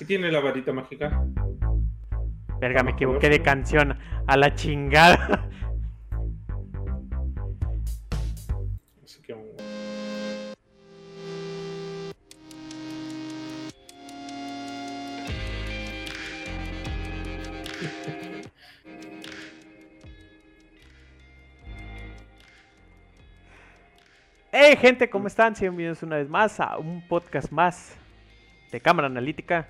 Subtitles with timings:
[0.00, 1.22] ¿Qué tiene la varita mágica?
[2.58, 3.98] Verga, me equivoqué de canción.
[4.26, 5.46] A la chingada.
[9.04, 9.36] Así que,
[24.50, 25.52] Hey gente, ¿cómo están?
[25.60, 27.98] Bienvenidos una vez más a un podcast más
[28.72, 29.68] de Cámara Analítica.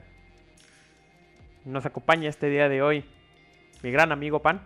[1.64, 3.04] Nos acompaña este día de hoy
[3.82, 4.60] mi gran amigo Pan.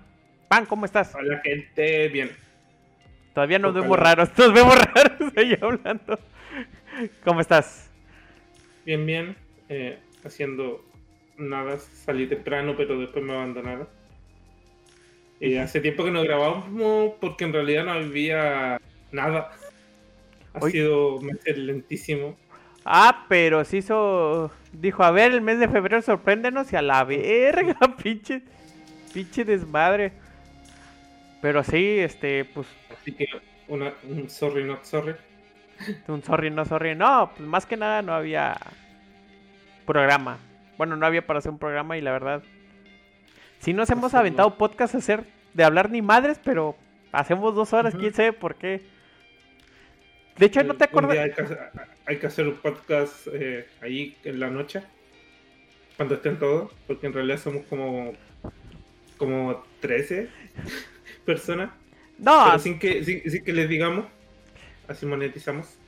[0.49, 1.15] Pan, ¿cómo estás?
[1.15, 2.31] Hola gente, bien.
[3.33, 6.19] Todavía nos vemos raros, nos vemos raros ahí hablando.
[7.25, 7.91] ¿Cómo estás?
[8.85, 9.37] Bien, bien.
[9.69, 10.85] eh, haciendo
[11.37, 13.89] nada, salí temprano, pero después me abandonaron.
[15.41, 19.51] Y hace tiempo que no grabábamos porque en realidad no había nada.
[20.55, 21.21] Ha Hoy- sido
[21.57, 22.37] lentísimo.
[22.85, 24.51] Ah, pero se hizo.
[24.75, 28.43] Dijo, a ver, el mes de febrero sorpréndenos y a la verga, pinche.
[29.13, 30.13] Pinche desmadre.
[31.41, 33.27] Pero sí, este, pues, Así que
[33.69, 35.15] una, un sorry, not sorry.
[36.09, 36.95] un sorry, no sorry.
[36.95, 38.57] No, pues más que nada no había
[39.87, 40.39] programa.
[40.77, 42.43] Bueno, no había para hacer un programa y la verdad.
[43.61, 46.77] Sí nos hemos aventado podcast a hacer de hablar ni madres, pero
[47.13, 48.83] hacemos dos horas, quién sabe por qué.
[50.39, 51.19] De hecho, no te Un acuerdas.
[51.19, 51.71] hay, que, hacer-
[52.07, 54.83] hay que hacer un podcast eh, ahí en la noche,
[55.97, 58.13] cuando estén todos, porque en realidad somos como,
[59.17, 60.29] como 13
[61.25, 61.71] personas,
[62.19, 64.07] No, pero sin que, sin, sin que les digamos,
[64.89, 65.79] así monetizamos.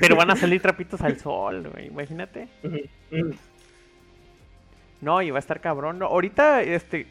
[0.00, 2.46] pero van a salir trapitos al sol, güey, imagínate.
[5.00, 5.98] No, y va a estar cabrón.
[5.98, 7.06] No, ahorita, este.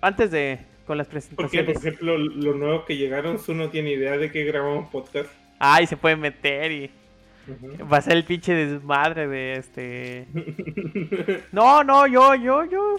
[0.00, 0.60] Antes de.
[0.86, 1.74] Con las Porque, presentaciones.
[1.74, 5.30] por ejemplo, los nuevos que llegaron, tú no tiene idea de que grabamos podcast.
[5.58, 6.90] Ay, se puede meter y.
[7.90, 10.26] Va a ser el pinche desmadre de este.
[11.52, 12.96] No, no, yo, yo, yo.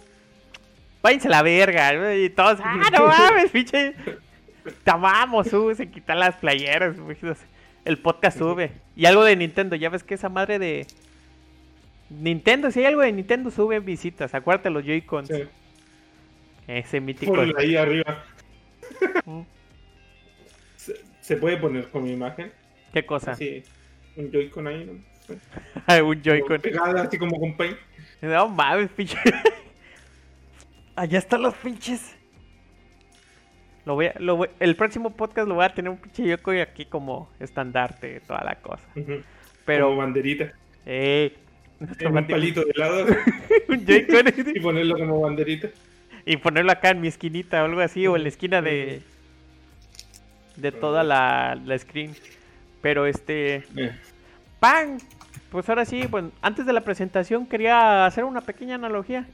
[1.01, 2.15] Váyanse a la verga.
[2.15, 3.93] Y todos, ah, no mames, pinche.
[4.83, 6.95] Te amamos, sube, se quitan las playeras.
[7.83, 8.71] El podcast sube.
[8.95, 10.87] Y algo de Nintendo, ya ves que esa madre de.
[12.09, 14.33] Nintendo, si hay algo de Nintendo, sube visitas.
[14.33, 15.27] Acuérdate los Joy-Cons.
[15.27, 15.43] Sí,
[16.67, 17.33] Ese mítico.
[17.33, 18.23] ponlo ahí arriba.
[21.21, 22.51] Se, puede poner con mi imagen.
[22.91, 23.31] ¿Qué cosa?
[23.31, 23.63] Así,
[24.15, 24.93] un Joy-Con ahí, ¿no?
[26.05, 26.59] Un Joy-Con.
[26.61, 27.77] Pegada, así como con paint.
[28.21, 29.17] No mames, pinche.
[30.95, 32.15] Allá están los pinches.
[33.85, 36.51] Lo voy a- lo voy- el próximo podcast lo voy a tener un pinche Yoko
[36.51, 38.83] aquí como estandarte, toda la cosa.
[38.95, 39.05] Ujú.
[39.05, 39.23] Como
[39.65, 40.53] Pero, banderita.
[40.85, 41.33] eh,
[41.79, 43.05] nuestro En un palito de lado
[43.69, 45.69] un Joy-Con y ponerlo como banderita.
[46.25, 49.01] Y ponerlo acá en mi esquinita o algo así, o en la esquina de
[50.55, 52.15] de toda la, la screen.
[52.81, 53.91] Pero este, Eh,
[54.59, 54.97] ¡Pan!
[55.49, 59.25] Pues ahora sí, bueno, antes de la presentación quería hacer una pequeña analogía.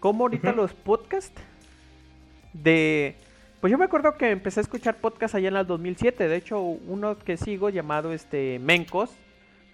[0.00, 1.40] Como ahorita los podcasts
[2.52, 3.14] de...
[3.60, 6.28] Pues yo me acuerdo que empecé a escuchar podcasts allá en el 2007.
[6.28, 9.10] De hecho, uno que sigo llamado este Mencos,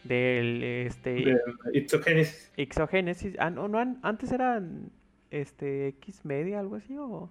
[0.02, 1.36] del este de
[1.74, 2.50] Ipsogenesis.
[2.56, 3.34] Exogénesis.
[3.38, 4.90] Ah, no, no, an- antes eran
[5.31, 7.31] este X Media, algo así, o...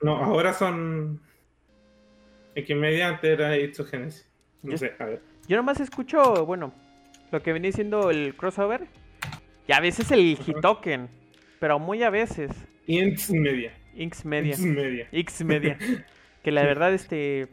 [0.00, 1.20] No, ahora son.
[2.56, 4.28] Xmedia antes era Ipsogenesis.
[4.62, 5.22] No Yo- sé, a ver.
[5.46, 6.72] Yo nomás escucho, bueno,
[7.30, 8.86] lo que venía siendo el crossover.
[9.66, 10.38] Y a veces el.
[10.46, 11.08] Hitoken.
[11.60, 12.50] Pero muy a veces.
[12.86, 13.72] Inks Media.
[13.96, 14.50] X Media.
[14.54, 15.08] Inks Media.
[15.12, 15.78] X Media.
[16.42, 17.48] Que la verdad, este.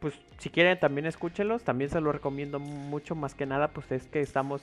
[0.00, 1.62] Pues si quieren también escúchenlos.
[1.62, 3.14] También se los recomiendo mucho.
[3.14, 4.62] Más que nada, pues es que estamos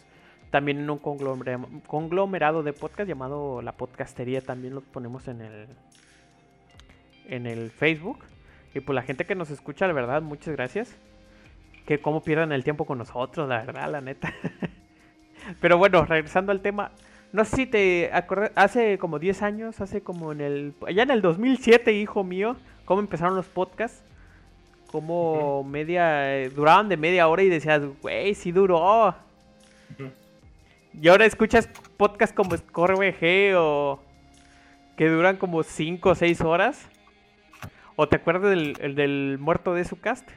[0.51, 4.41] también en un conglomera- conglomerado de podcast llamado La Podcastería.
[4.41, 5.67] También los ponemos en el.
[7.28, 8.19] En el Facebook.
[8.73, 10.95] Y pues la gente que nos escucha, la verdad, muchas gracias.
[11.85, 14.34] Que cómo pierdan el tiempo con nosotros, la verdad, la neta.
[15.61, 16.91] Pero bueno, regresando al tema.
[17.34, 20.73] No sé si te acuerdas, hace como 10 años, hace como en el...
[20.85, 24.03] Allá en el 2007, hijo mío, cómo empezaron los podcasts.
[24.91, 26.38] Como media...
[26.38, 29.09] eh, duraban de media hora y decías, güey, sí duró.
[29.09, 30.11] Ujú.
[31.00, 31.67] Y ahora escuchas
[31.97, 34.02] podcasts como Score VG o...
[34.97, 36.88] Que duran como 5 o 6 horas.
[37.96, 40.29] ¿O te acuerdas del, el del muerto de su cast?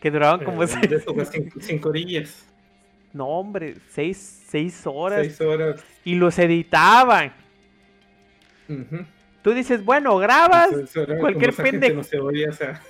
[0.00, 0.62] Que duraban como...
[0.62, 2.46] Eh, seis- de esos cinco, cinco orillas.
[3.12, 5.20] No, hombre, 6 seis horas.
[5.20, 5.84] Seis horas.
[6.04, 7.32] Y los editaban.
[8.68, 9.04] Ujú.
[9.42, 10.70] Tú dices, bueno, grabas
[11.18, 11.96] cualquier pendejo.
[11.96, 12.80] no se odia, o sea,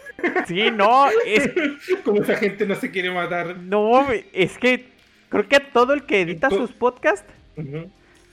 [0.46, 1.50] Sí, no, es,
[2.04, 3.56] como esa gente no se quiere matar.
[3.56, 4.88] no, es que
[5.30, 7.32] creo que todo el que edita sus podcasts,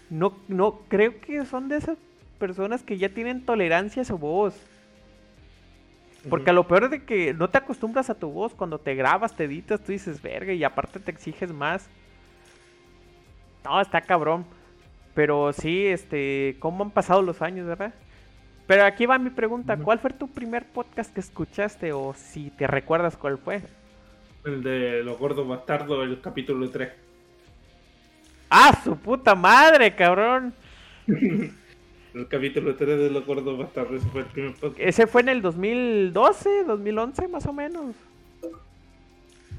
[0.10, 1.98] no, no, creo que son de esas
[2.38, 4.54] personas que ya tienen tolerancia a su voz.
[6.30, 8.54] Porque a lo peor es de que no te acostumbras a tu voz.
[8.54, 11.88] Cuando te grabas, te editas, tú dices, verga, y aparte te exiges más.
[13.64, 14.46] No, está cabrón.
[15.14, 17.94] Pero sí, este, ¿cómo han pasado los años, verdad?
[18.68, 22.68] Pero aquí va mi pregunta, ¿cuál fue tu primer podcast que escuchaste o si te
[22.68, 23.62] recuerdas cuál fue?
[24.45, 26.89] El de Los Gordos Bastardos, el capítulo 3.
[28.50, 30.54] ¡Ah, su puta madre, cabrón!
[31.07, 34.80] el capítulo 3 de Los Gordos Bastardos, ese fue el primer podcast.
[34.80, 37.95] Ese fue en el 2012, 2011 más o menos.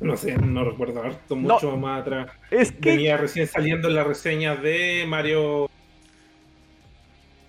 [0.01, 2.31] No sé, no recuerdo harto, mucho más atrás.
[2.51, 2.91] Es que...
[2.91, 5.69] Venía recién saliendo la reseña de Mario...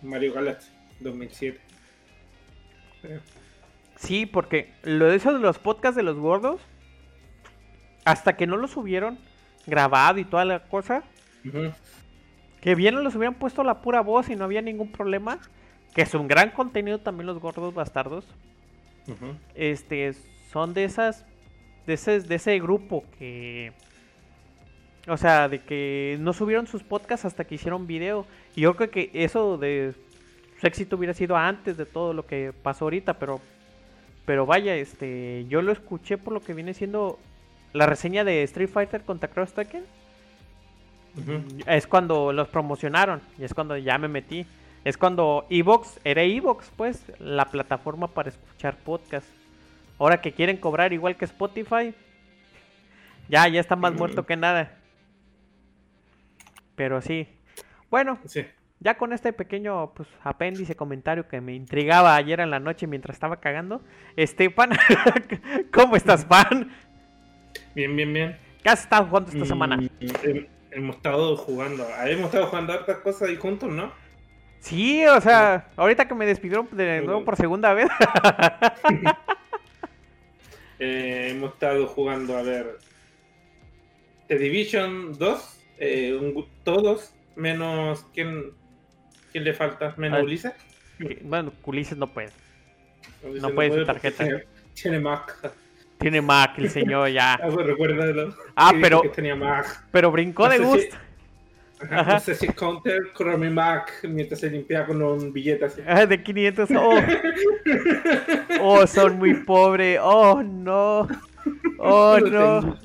[0.01, 1.59] Mario Galaxy 2007.
[3.97, 6.61] Sí, porque lo de eso de los podcasts de los gordos,
[8.09, 9.19] hasta que no lo subieron
[9.67, 11.03] grabado y toda la cosa,
[12.59, 15.39] que bien los hubieran puesto la pura voz y no había ningún problema,
[15.93, 18.25] que es un gran contenido también los gordos bastardos.
[19.53, 20.13] Este,
[20.51, 21.23] son de esas,
[21.85, 23.73] de ese, de ese grupo que,
[25.07, 28.25] o sea, de que no subieron sus podcasts hasta que hicieron video.
[28.55, 29.93] Y yo creo que eso de
[30.59, 33.39] su éxito hubiera sido antes de todo lo que pasó ahorita, pero
[34.29, 37.17] pero vaya, este, yo lo escuché por lo que viene siendo
[37.73, 39.83] la reseña de Street Fighter contra Cross Tekken.
[41.65, 44.45] Es cuando los promocionaron y es cuando ya me metí.
[44.85, 49.27] Es cuando Evox, era Evox, pues, la plataforma para escuchar podcast.
[49.97, 51.93] Ahora que quieren cobrar igual que Spotify,
[53.29, 54.77] ya, ya está más muerto que nada.
[56.75, 57.27] Pero sí.
[57.89, 58.45] Bueno, sí.
[58.79, 63.17] Ya con este pequeño pues, apéndice comentario que me intrigaba ayer en la noche mientras
[63.17, 63.81] estaba cagando.
[64.15, 64.69] Este, Pan,
[65.73, 66.71] ¿cómo estás, Pan?
[67.75, 68.37] Bien, bien, bien.
[68.63, 69.77] ¿Qué has estado jugando esta semana?
[69.77, 69.87] Mm,
[70.71, 73.91] hemos estado jugando, hemos estado jugando hartas cosas ahí juntos, ¿no?
[74.59, 77.89] Sí, o sea, ahorita que me despidieron de nuevo por segunda vez.
[80.81, 82.77] Eh, hemos estado jugando, a ver,
[84.27, 88.53] The Division 2, eh, todos, menos quién,
[89.31, 89.93] ¿Quién le falta?
[89.97, 90.53] ¿Menos Ulises?
[91.21, 92.29] Bueno, Ulises no puede.
[93.23, 94.25] no, puede su tarjeta.
[94.73, 95.53] Tiene Mac.
[95.99, 97.33] Tiene Mac el señor ya.
[97.43, 97.49] ah.
[98.55, 99.01] Ah, pero.
[99.01, 99.83] Que tenía Mac.
[99.91, 100.95] Pero brincó de gusto.
[101.81, 105.81] Ajá, No sé si Counter con mi Mac mientras se limpia con un billete así.
[105.87, 106.69] Ah, de 500.
[106.75, 106.99] Oh.
[108.61, 109.99] oh, son muy pobres.
[110.01, 111.07] Oh, no.
[111.77, 112.77] Oh, no.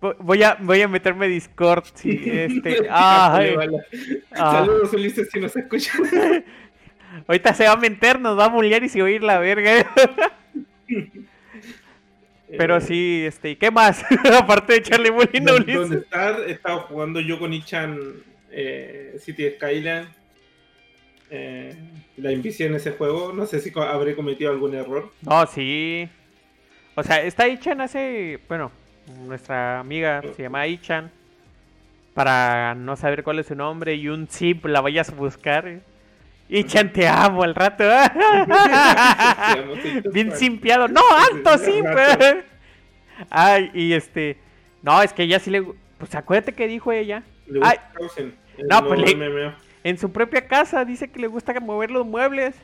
[0.00, 1.84] Voy a, voy a meterme Discord.
[1.94, 2.86] Sí, este.
[2.90, 3.56] Ay,
[4.32, 4.52] ah.
[4.52, 6.02] Saludos, Ulises, si nos escuchan.
[7.26, 9.90] Ahorita se va a meter, nos va a mullear y se oír la verga.
[12.56, 14.04] Pero eh, sí, este, ¿qué más?
[14.38, 16.04] Aparte de echarle bullying a Ulises.
[16.46, 17.98] He estado jugando yo con Ichan
[18.50, 20.08] eh, City Skyline.
[21.30, 21.76] Eh,
[22.16, 23.32] la envicié en ese juego.
[23.32, 25.12] No sé si habré cometido algún error.
[25.22, 26.08] No, sí.
[26.94, 28.40] O sea, está Ichan hace.
[28.48, 28.72] Bueno,
[29.26, 31.10] nuestra amiga se llama Ichan.
[32.14, 35.80] Para no saber cuál es su nombre y un zip la vayas a buscar.
[36.48, 37.84] Ichan, te amo al rato.
[40.12, 40.88] Bien simpiado.
[40.88, 41.02] No,
[41.32, 41.86] alto simp.
[43.30, 44.38] Ay, y este.
[44.82, 45.64] No, es que ella sí le.
[45.98, 47.22] Pues acuérdate que dijo ella.
[47.62, 47.78] Ay,
[48.68, 49.52] no, pues le...
[49.84, 52.54] en su propia casa dice que le gusta mover los muebles.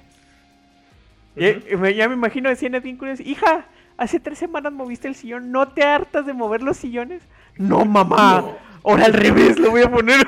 [1.36, 3.66] ya me imagino decía bien curioso, hija,
[3.96, 5.52] Hace tres semanas moviste el sillón.
[5.52, 7.22] ¿No te hartas de mover los sillones?
[7.56, 8.44] No, mamá.
[8.82, 10.26] Ahora al revés lo voy a poner.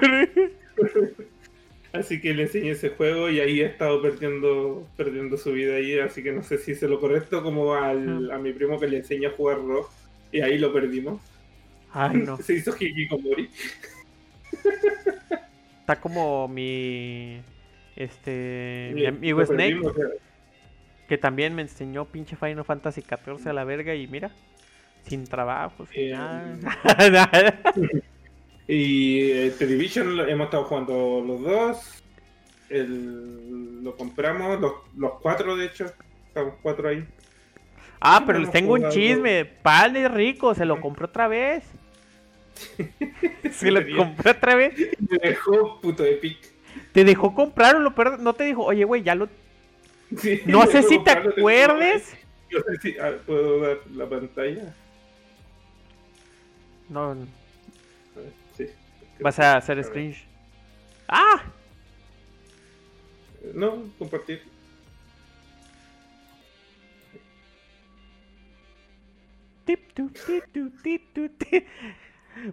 [1.99, 5.99] Así que le enseñé ese juego y ahí ha estado perdiendo, perdiendo su vida ahí.
[5.99, 8.99] Así que no sé si es lo correcto como al, a mi primo que le
[8.99, 9.91] enseña a jugar rock.
[10.33, 11.21] Y ahí lo perdimos.
[11.93, 12.37] Ay, no.
[12.43, 13.51] Se hizo Hikikomori.
[15.81, 17.41] Está como mi.
[17.97, 18.93] Este.
[18.95, 19.81] Mi amigo Snake
[21.09, 24.31] que también me enseñó pinche Final Fantasy XIV a la verga y mira,
[25.07, 26.59] sin trabajo, sin nada.
[28.69, 32.03] y eh, Television hemos estado jugando los dos.
[32.69, 35.87] El, lo compramos, los, los cuatro de hecho.
[36.27, 37.07] Estamos cuatro ahí.
[38.01, 39.45] Ah, pero les tengo un chisme.
[39.45, 41.65] Pan es rico, se lo compró otra vez.
[43.53, 44.75] se lo compró otra vez.
[44.99, 46.39] Me dejó puto Epic.
[46.93, 49.29] Te dejó comprar o lo No te dijo, oye, güey, ya lo
[50.47, 52.17] no sé si te acuerdes.
[52.51, 52.97] Yo sé si
[53.27, 54.75] puedo dar la pantalla.
[56.89, 57.17] No.
[59.21, 60.15] Vas a hacer screen.
[61.09, 61.43] ¡Ah!
[63.55, 64.43] No, compartir.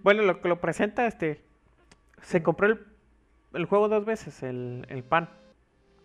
[0.02, 1.42] Bueno, lo que lo presenta, este.
[2.22, 2.80] Se compró el,
[3.54, 5.30] el juego dos veces, el, el pan.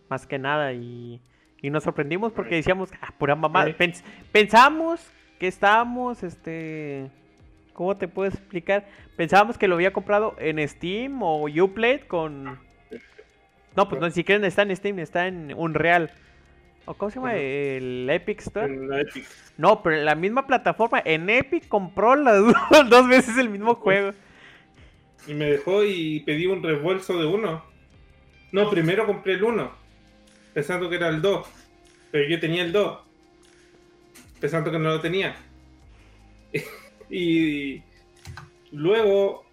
[0.09, 1.21] Más que nada, y
[1.61, 3.65] y nos sorprendimos porque decíamos, ah, pura mamá.
[4.31, 5.05] pensamos
[5.39, 7.11] que estábamos, este,
[7.79, 8.85] ¿cómo te puedo explicar?
[9.15, 12.59] Pensábamos que lo había comprado en Steam o Uplay con...
[13.73, 16.11] No, pues no, ni siquiera está en Steam, está en Unreal.
[16.83, 17.35] ¿O cómo se llama?
[17.35, 18.99] El Epic Store.
[18.99, 19.25] Epic.
[19.55, 22.43] No, pero en la misma plataforma, en Epic compró las
[22.89, 24.11] dos veces el mismo juego.
[25.25, 27.63] Y me dejó y pedí un reembolso de uno.
[28.51, 29.71] No, primero compré el uno,
[30.53, 31.47] pensando que era el 2.
[32.11, 32.99] Pero yo tenía el 2,
[34.41, 35.37] pensando que no lo tenía.
[37.09, 37.81] y
[38.71, 39.45] luego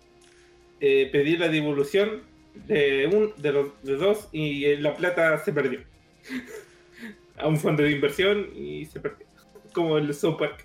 [0.81, 2.23] eh, pedí la devolución
[2.67, 5.81] de un de los de dos y eh, la plata se perdió.
[7.39, 9.27] A un fondo de inversión y se perdió.
[9.75, 10.65] Como el South Park.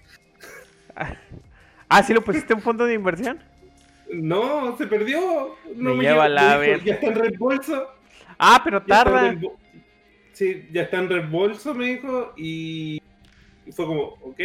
[1.89, 3.39] Ah, ¿sí lo pusiste en fondo de inversión?
[4.13, 5.57] No, se perdió.
[5.75, 7.87] No Me lleva la ver- Ya está en reembolso.
[8.37, 9.35] Ah, pero tarda.
[10.31, 12.33] Sí, ya está en reembolso, me dijo.
[12.37, 13.01] Y,
[13.65, 14.39] y fue como, ok.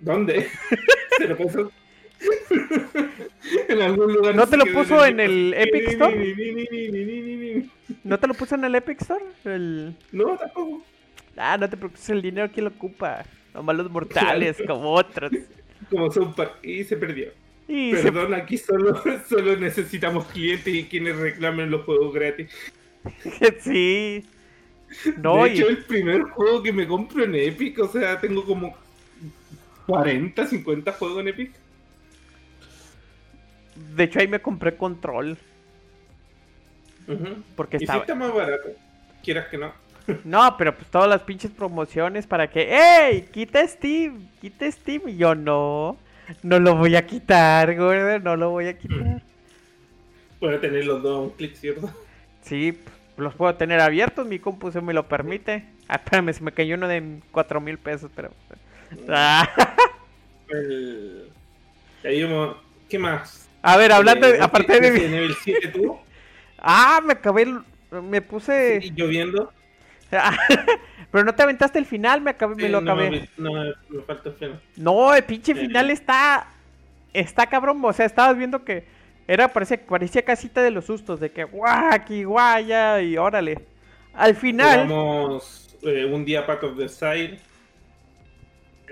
[0.00, 0.48] ¿Dónde?
[1.18, 1.72] se lo puso.
[3.68, 4.34] en algún lugar.
[4.34, 7.66] ¿No te lo puso en el Epic Store?
[8.02, 9.24] ¿No te lo puso en el Epic Store?
[9.44, 9.96] El...
[10.12, 10.84] No, tampoco.
[11.36, 13.24] Ah, no te preocupes, el dinero quién lo ocupa.
[13.52, 15.32] Nomás los mortales, como otros.
[15.90, 16.58] Como Park.
[16.62, 17.30] Y se perdió.
[17.68, 18.02] Y se...
[18.02, 22.50] Perdón, aquí solo, solo necesitamos clientes y quienes reclamen los juegos gratis.
[23.60, 24.24] sí.
[25.20, 25.70] No, de hecho, y...
[25.70, 28.76] el primer juego que me compro en Epic, o sea, tengo como
[29.86, 31.52] 40, 50 juegos en Epic.
[33.74, 35.38] de hecho ahí me compré control.
[37.56, 38.00] Porque Y sí estaba...
[38.00, 38.68] está más barato,
[39.22, 39.72] quieras que no.
[40.24, 43.30] No, pero pues todas las pinches promociones para que, ¡Ey!
[43.30, 45.08] Quita Steam, quita Steam.
[45.08, 46.02] Y yo no,
[46.42, 49.22] no lo voy a quitar, güey, no lo voy a quitar.
[50.40, 51.90] Para tener los dos a un clic, ¿cierto?
[52.42, 52.78] Sí,
[53.16, 55.74] los puedo tener abiertos, mi compu se me lo permite.
[55.88, 58.36] Ah, espérame, se me cayó uno de cuatro mil pesos, pero...
[59.08, 59.48] Ah.
[60.48, 61.30] El...
[62.04, 62.56] Vamos-
[62.88, 63.48] ¿Qué más?
[63.62, 64.90] A ver, hablando, Eh, aparte de...
[64.90, 65.98] Resident Evil 7 tú,
[66.58, 67.60] Ah, me acabé, el-
[68.02, 68.80] me puse...
[68.82, 69.52] y lloviendo.
[71.10, 73.10] pero no te aventaste el final, me acabé, me Sí, lo no, acabé.
[73.10, 73.52] me- No,
[73.88, 74.60] me, falta el final.
[74.76, 75.56] No, el pinche Eh.
[75.56, 76.48] final está.
[77.12, 77.80] Está cabrón.
[77.84, 78.84] O sea, estabas viendo que
[79.26, 81.20] era, parecía, parecía casita de los sustos.
[81.20, 83.58] De que guau, aquí, guaya, y órale.
[84.14, 84.86] Al final.
[84.88, 87.38] Jugamos eh, un día Path of the Side.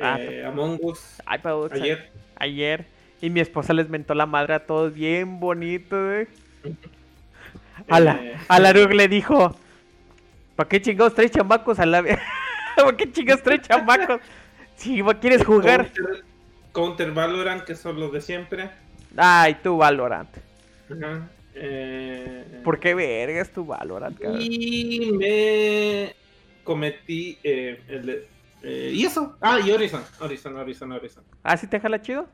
[0.01, 1.21] Ah, eh, Among Us.
[1.27, 1.41] Ay,
[1.73, 2.11] Ayer.
[2.37, 2.87] Ayer.
[3.21, 6.27] Y mi esposa les mentó la madre a todos bien bonito, güey.
[7.89, 9.55] A la, Eh, a la Rug le dijo:
[10.57, 12.03] ¿Para qué chingados tres chamacos a la?
[12.77, 14.21] ¿Para qué chingados tres chamacos?
[14.77, 15.93] Si quieres jugar.
[15.93, 16.25] Counter,
[16.73, 18.71] Counter Valorant, que son los de siempre.
[19.17, 20.37] Ay, tu Valorant.
[20.91, 21.29] Ajá.
[21.55, 24.41] Eh, ¿Por qué vergas tu Valorant, cabrón?
[24.41, 26.15] Y me
[26.65, 28.27] cometí eh, el
[28.63, 29.37] eh, ¿Y eso?
[29.41, 30.03] Ah, y Horizon.
[30.21, 31.25] Horizon, Horizon, Horizon.
[31.43, 32.27] ¿Ah, sí te jala chido?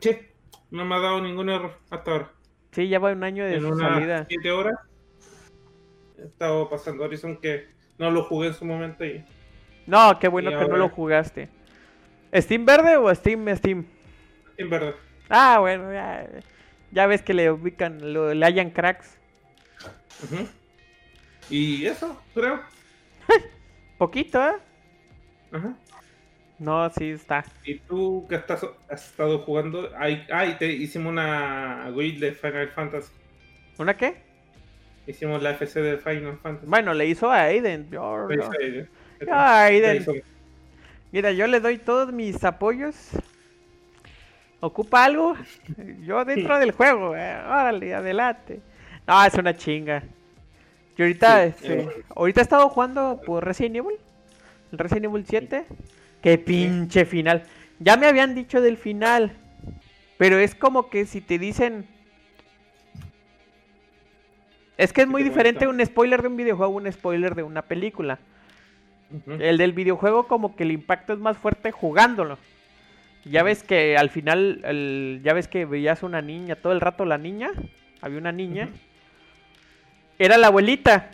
[0.00, 0.16] Sí,
[0.70, 2.32] no me ha dado ningún error hasta ahora.
[2.72, 4.26] Sí, ya va un año de en salida.
[4.28, 4.74] 7 horas
[6.18, 9.24] he estado pasando Horizon que no lo jugué en su momento y
[9.86, 11.48] No, qué bueno Y que no lo jugaste.
[12.34, 13.86] ¿Steam verde o Steam Steam?
[14.56, 14.94] en verdad.
[15.28, 16.28] Ah, bueno, ya,
[16.90, 19.18] ya ves que le ubican, lo- le hayan cracks.
[21.50, 22.60] Y eso, creo.
[23.98, 24.54] Poquito, ¿eh?
[25.54, 25.74] Ajá.
[26.58, 27.44] No, sí está.
[27.64, 29.90] ¿Y tú que estás, has estado jugando?
[29.98, 33.10] Ay, ay, te hicimos una guild de Final Fantasy.
[33.78, 34.16] ¿Una qué?
[35.06, 36.66] Hicimos la FC de Final Fantasy.
[36.68, 37.88] Bueno, le hizo a Aiden.
[37.90, 38.28] Yo.
[39.30, 40.22] Ah, Ahí Aiden.
[41.12, 43.10] Mira, yo le doy todos mis apoyos.
[44.60, 45.36] ¿Ocupa algo?
[46.02, 47.16] Yo dentro del juego.
[47.16, 48.60] eh, Órale, adelante.
[49.06, 50.02] No, es una chinga.
[50.96, 52.04] Yo ahorita, Sí, este, eh.
[52.14, 53.96] ahorita he estado jugando por Resident Evil.
[54.74, 55.64] El Resident Evil 7.
[56.20, 57.44] Qué pinche final.
[57.78, 59.32] Ya me habían dicho del final.
[60.18, 61.86] Pero es como que si te dicen...
[64.76, 67.34] Es que es ¿Qué muy te diferente un spoiler de un videojuego a un spoiler
[67.34, 68.18] de una película.
[69.38, 72.36] El del videojuego como que el impacto es más fuerte jugándolo.
[73.24, 77.04] Ya ves que al final, el- ya ves que veías una niña, todo el rato
[77.04, 77.50] la niña,
[78.00, 78.68] había una niña,
[80.18, 81.10] era la abuelita.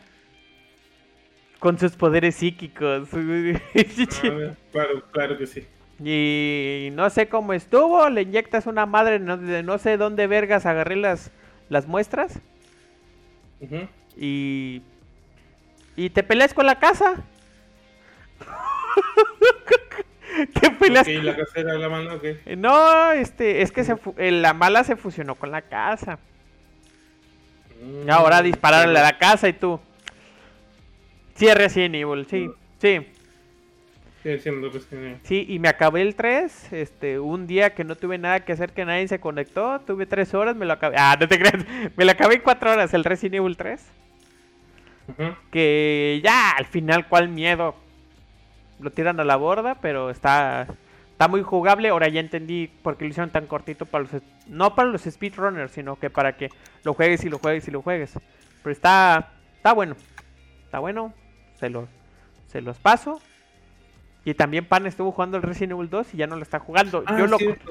[1.61, 3.09] Con sus poderes psíquicos.
[4.73, 5.67] Claro, claro que sí.
[6.03, 10.65] y no sé cómo estuvo, le inyectas una madre no, de no sé dónde vergas,
[10.67, 11.31] agarré las,
[11.69, 12.41] las muestras
[14.17, 14.83] y...
[15.97, 17.17] Y te peleas con la casa.
[20.61, 22.25] te peleas Ok, la casera de la mano, ok.
[22.57, 26.19] No, este, es que se fu- eh, la mala se fusionó con la casa.
[27.83, 29.79] Mm, ahora dispararle a la casa y tú.
[31.41, 32.51] Sí, es Resident Evil, sí,
[32.83, 32.99] sí.
[35.23, 38.73] Sí, y me acabé el 3, este, un día que no tuve nada que hacer,
[38.75, 40.97] que nadie se conectó, tuve 3 horas, me lo acabé.
[40.99, 41.65] Ah, no te creas,
[41.97, 43.83] me lo acabé en 4 horas, el Resident Evil 3.
[45.09, 45.35] Ujú.
[45.51, 47.75] Que ya, al final, ¿cuál miedo?
[48.79, 50.67] Lo tiran a la borda, pero está,
[51.13, 51.89] está muy jugable.
[51.89, 54.23] Ahora ya entendí por qué lo hicieron tan cortito para los...
[54.47, 56.51] No para los speedrunners, sino que para que
[56.85, 58.13] lo juegues y lo juegues y lo juegues.
[58.63, 59.97] Pero está, está bueno.
[60.71, 61.13] Está bueno,
[61.61, 61.89] se los,
[62.49, 63.21] se los paso.
[64.25, 67.05] Y también Pan estuvo jugando el Resident Evil 2 y ya no lo está jugando.
[67.07, 67.71] Ah, Yo lo, cierto.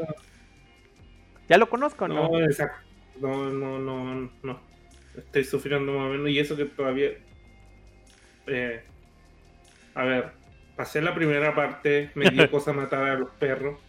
[1.48, 2.30] ya lo conozco, ¿no?
[2.30, 2.80] No, exacto.
[3.20, 4.60] No, no, no, no.
[5.18, 6.30] Estoy sufriendo más o menos.
[6.30, 7.10] Y eso que todavía.
[8.48, 8.82] eh,
[9.96, 10.32] a ver,
[10.76, 13.80] pasé la primera parte, me dio cosa matar a los perros.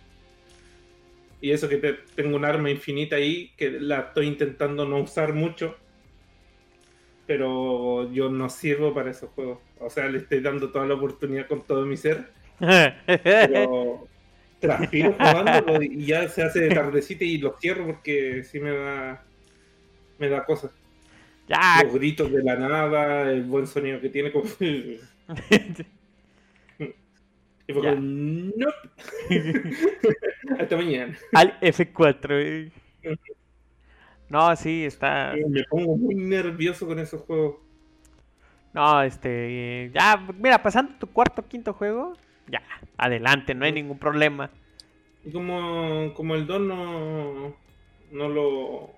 [1.41, 5.33] Y eso que te- tengo un arma infinita ahí, que la estoy intentando no usar
[5.33, 5.77] mucho.
[7.31, 9.61] Pero yo no sirvo para esos juegos.
[9.79, 12.27] O sea, le estoy dando toda la oportunidad con todo mi ser.
[12.59, 14.09] Pero
[14.61, 19.25] transpiro jugándolo y ya se hace de tardecita y lo cierro porque sí me da
[20.19, 20.73] me da cosas.
[21.47, 24.99] ya, Los gritos de la nada, el buen sonido que tiene como y
[27.73, 28.67] fue como, "No".
[30.59, 31.17] Hasta mañana.
[31.33, 32.73] al F4.
[33.05, 33.17] eh.
[34.31, 35.35] No, sí, está.
[35.49, 37.57] Me pongo muy nervioso con esos juegos.
[38.73, 39.91] No, este.
[39.93, 42.13] Ya, mira, pasando tu cuarto quinto juego,
[42.47, 42.63] ya,
[42.97, 44.49] adelante, no hay ningún problema.
[45.25, 47.57] Y como, como el 2 no,
[48.13, 48.91] no lo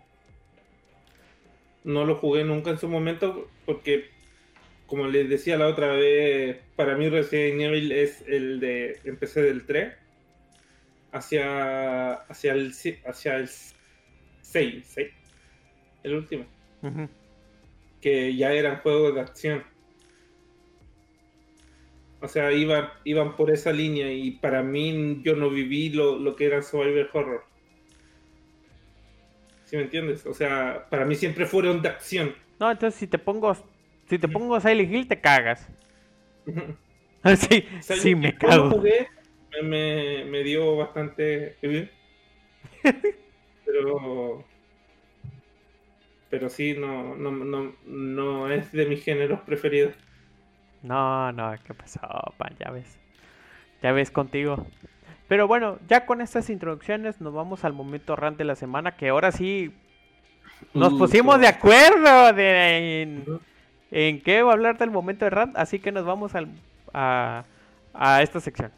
[1.84, 4.08] no lo jugué nunca en su momento porque
[4.86, 9.64] como les decía la otra vez, para mí Resident Evil es el de empecé del
[9.66, 9.94] 3
[11.10, 12.72] hacia hacia el
[13.04, 15.21] hacia el 6, 6
[16.02, 16.47] el último,
[18.00, 19.64] que ya eran juegos de acción.
[22.21, 26.35] O sea, iban, iban por esa línea y para mí yo no viví lo, lo
[26.37, 27.44] que era Survivor Horror.
[29.64, 30.26] ¿Sí me entiendes?
[30.26, 32.35] O sea, para mí siempre fueron de acción.
[32.59, 33.55] No, entonces si te pongo.
[34.09, 35.68] Si te pongo Silent Hill, te cagas.
[37.37, 38.70] sí, O sea, sí, me cago.
[38.70, 39.07] jugué,
[39.50, 41.57] me, me- me dio bastante...
[41.62, 41.90] ¿eh?
[43.64, 44.44] Pero...
[46.33, 49.92] Pero sí, no, no, no, no es de mis géneros preferidos.
[50.83, 52.01] No, no, ¿qué pasó,
[52.38, 52.57] pan?
[52.59, 52.99] Ya ves.
[53.83, 54.66] Ya ves contigo.
[55.29, 59.11] Pero bueno, ya con estas introducciones nos vamos al momento rant de la semana, que
[59.11, 59.75] ahora sí
[60.73, 63.25] nos pusimos de acuerdo de, en,
[63.90, 66.49] en qué va a hablar del momento de rant, así que nos vamos al,
[66.95, 67.45] a,
[67.92, 68.73] a esta sección.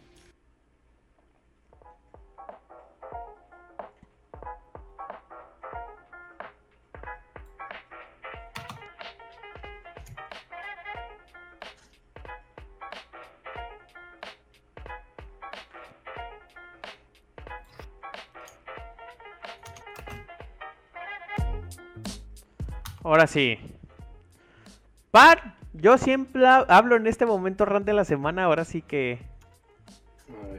[23.05, 23.59] Ahora sí.
[25.11, 25.38] Pan,
[25.75, 29.19] yo siempre ha- hablo en este momento rant de la semana, ahora sí que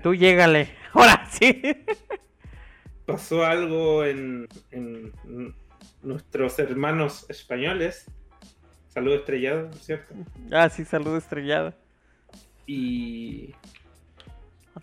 [0.01, 0.69] tú llégale.
[0.93, 1.61] Ahora sí.
[3.05, 5.11] pasó algo en, en
[6.01, 8.05] nuestros hermanos españoles.
[8.87, 10.13] Saludo estrellado, ¿cierto?
[10.53, 11.73] Ah, sí, saludo estrellado.
[12.65, 13.53] Y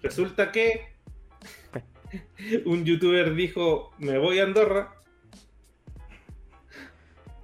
[0.03, 0.93] resulta que
[2.67, 4.93] un youtuber dijo, me voy a Andorra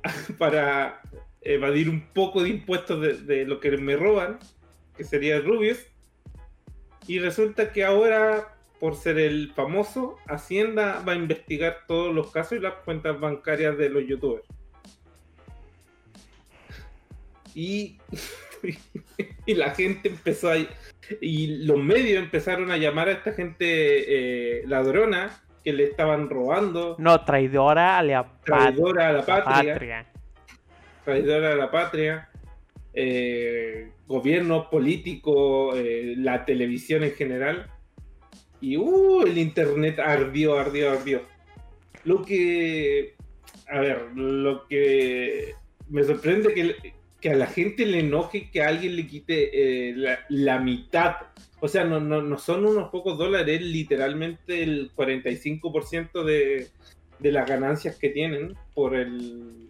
[0.39, 1.01] para
[1.43, 4.39] evadir un poco de impuestos de, lo que me roban,
[4.97, 5.79] que sería Rubius.
[7.07, 12.59] Y resulta que ahora, por ser el famoso, Hacienda va a investigar todos los casos
[12.59, 14.45] y las cuentas bancarias de los youtubers.
[17.55, 17.99] Y,
[19.47, 20.57] y la gente empezó a...
[21.23, 26.97] Y los medios empezaron a llamar a esta gente eh, ladrona que le estaban robando,
[26.99, 30.07] No, traidora a la traidora a la patria, patria.
[31.05, 32.29] traidora a la patria,
[32.95, 37.71] eh, gobierno político, eh, la televisión en general.
[38.61, 41.23] Y uh, el internet ardió, ardió, ardió.
[42.05, 43.15] Lo que,
[43.71, 45.55] a ver, lo que
[45.89, 50.19] me sorprende que, que a la gente le enoje que alguien le quite eh, la,
[50.29, 51.17] la mitad.
[51.61, 56.69] O sea, no, no, no son unos pocos dólares, es literalmente el 45% de,
[57.19, 59.69] de las ganancias que tienen por el...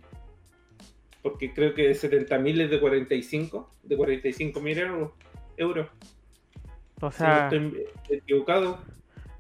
[1.23, 5.13] Porque creo que 70 mil es de 45, de 45 mil euros.
[5.57, 5.89] euros.
[7.01, 8.83] O Si no sea, estoy equivocado.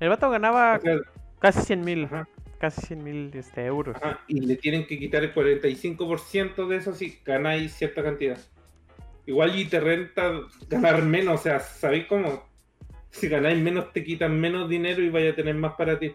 [0.00, 0.96] el vato ganaba O sea,
[1.38, 2.04] casi 100 mil.
[2.04, 2.28] ajá.
[2.58, 3.96] Casi 100 mil este, euros.
[3.96, 8.38] Ajá, y le tienen que quitar el 45% de eso si ganáis cierta cantidad.
[9.26, 10.32] Igual y te renta
[10.68, 12.48] ganar menos, o sea, ¿sabéis cómo?
[13.10, 16.14] si ganáis menos te quitan menos dinero y vaya a tener más para ti.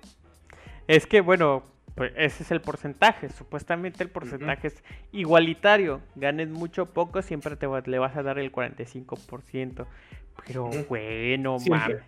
[0.88, 1.64] Es que, bueno,
[1.96, 3.30] pues ese es el porcentaje.
[3.30, 6.02] Supuestamente el porcentaje es igualitario.
[6.16, 9.86] Ganes mucho o poco, siempre te le vas a dar el 45%.
[10.46, 12.02] Pero bueno, mames.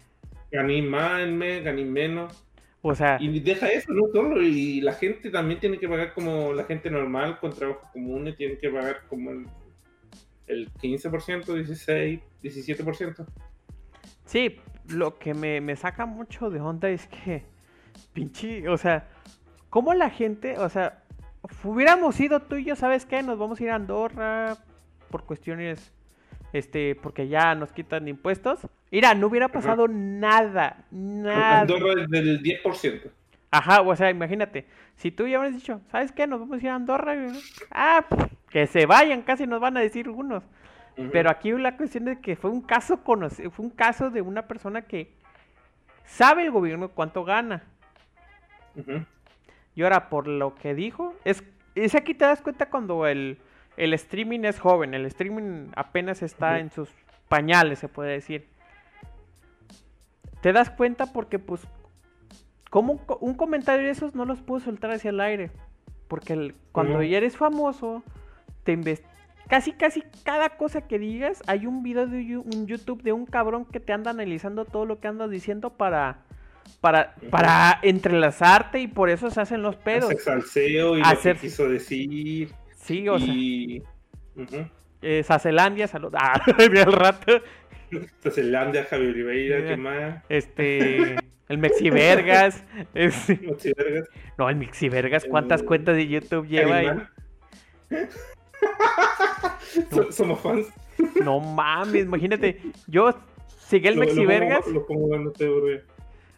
[0.52, 2.45] Gané más en mes, gané menos.
[2.88, 3.18] O sea.
[3.20, 4.44] Y deja eso, no solo.
[4.44, 8.60] Y la gente también tiene que pagar como la gente normal con trabajos comunes, tiene
[8.60, 9.48] que pagar como el,
[10.46, 13.26] el 15%, 16%, 17%.
[14.26, 14.58] Sí,
[14.90, 17.44] lo que me, me saca mucho de onda es que.
[18.14, 19.08] Pinche, o sea,
[19.72, 21.04] ¿cómo la gente, o sea,
[21.64, 23.24] hubiéramos ido tú y yo, ¿sabes qué?
[23.24, 24.58] Nos vamos a ir a Andorra
[25.10, 25.92] por cuestiones
[26.56, 28.60] este, porque ya nos quitan impuestos.
[28.90, 31.62] Mira, no hubiera pasado nada, nada.
[31.62, 33.12] Andorra es del 10%.
[33.52, 34.66] Ajá, o sea, imagínate,
[34.96, 36.28] si tú ya hubieras dicho, ¿sabes qué?
[36.28, 37.14] Nos vamos a ir a Andorra.
[37.72, 38.06] Ah,
[38.50, 40.44] que se vayan, casi nos van a decir unos.
[41.12, 44.48] Pero aquí la cuestión es que fue un caso conocido, fue un caso de una
[44.48, 45.12] persona que
[46.06, 47.64] sabe el gobierno cuánto gana.
[49.76, 51.44] Y ahora, por lo que dijo, es,
[51.76, 53.40] es aquí te das cuenta cuando el,
[53.78, 56.90] el streaming es joven, el streaming apenas está en sus
[57.28, 58.48] pañales, se puede decir.
[60.42, 61.62] Te das cuenta porque, pues,
[62.70, 65.52] como un comentario de esos no los puedo soltar hacia el aire.
[66.08, 68.04] Porque cuando ya eres famoso,
[68.64, 68.78] te
[69.48, 73.66] casi, casi cada cosa que digas, hay un video de un YouTube de un cabrón
[73.66, 76.20] que te anda analizando todo lo que andas diciendo para,
[76.82, 80.12] para, para entrelazarte y por eso se hacen los pedos.
[80.12, 82.54] Hacer salseo y lo que quiso decir.
[82.86, 83.34] Sí, o sea.
[83.34, 83.82] Y...
[85.02, 86.14] Eh, Sacelandia, salud.
[86.16, 87.42] Ah, el rato.
[88.20, 90.24] Sacelandia, Javier Oliveira, ¿qué más?
[90.30, 91.16] Este.
[91.48, 92.64] El Mexivergas.
[92.96, 93.40] Este...
[93.40, 94.10] Mexivergas.
[94.36, 96.88] No, el Mexivergas, ¿cuántas cuentas de YouTube lleva ahí?
[100.10, 100.66] Somos fans.
[101.24, 102.60] No mames, imagínate.
[102.88, 103.14] Yo
[103.60, 104.66] seguí el Mexivergas.
[104.66, 105.84] Lo, pongo dándote,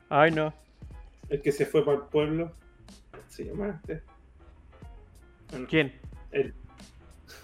[0.10, 0.54] Ay, no.
[1.30, 2.52] El que se fue para el pueblo.
[3.30, 4.02] Se llama este.
[5.70, 5.94] ¿Quién?
[6.38, 6.54] El,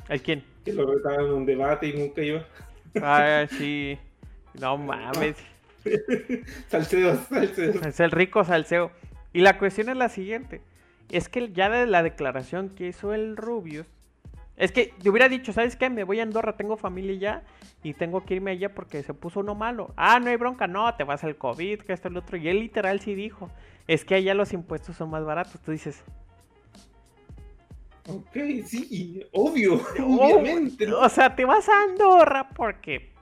[0.09, 0.43] ¿El quién?
[0.63, 2.45] Que lo retaban en un debate y nunca iba.
[3.01, 3.97] Ah, sí.
[4.59, 5.37] No mames.
[6.69, 7.73] salseo, salseo.
[7.85, 8.91] Es el rico salseo.
[9.33, 10.61] Y la cuestión es la siguiente.
[11.09, 13.85] Es que ya de la declaración que hizo el Rubius.
[14.55, 15.89] Es que te hubiera dicho, ¿sabes qué?
[15.89, 17.43] Me voy a Andorra, tengo familia ya
[17.81, 19.91] y tengo que irme allá porque se puso uno malo.
[19.97, 22.37] Ah, no hay bronca, no, te vas al COVID, que esto, el otro.
[22.37, 23.49] Y él literal sí dijo,
[23.87, 25.59] es que allá los impuestos son más baratos.
[25.61, 26.03] Tú dices,
[28.07, 28.35] Ok,
[28.65, 30.91] sí, obvio, obviamente.
[30.91, 33.13] O sea, te vas a Andorra porque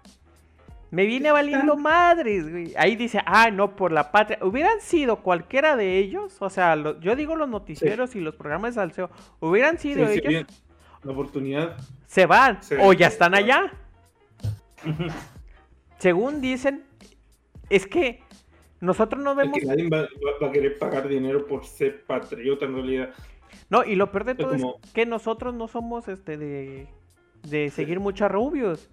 [0.91, 2.73] me viene valiendo madres, güey.
[2.77, 4.39] Ahí dice, ah, no, por la patria.
[4.41, 8.81] Hubieran sido cualquiera de ellos, o sea, yo digo los noticieros y los programas de
[8.81, 10.45] salseo, hubieran sido ellos.
[11.03, 11.77] la oportunidad.
[12.07, 13.71] Se van, o ya están allá.
[15.97, 16.83] Según dicen,
[17.69, 18.21] es que
[18.81, 19.59] nosotros no vemos.
[19.59, 20.07] que nadie va,
[20.45, 23.13] a querer pagar dinero por ser patriota en realidad.
[23.69, 26.87] No, y lo peor de todo es que nosotros no somos este de,
[27.47, 28.89] de seguir muchos rubios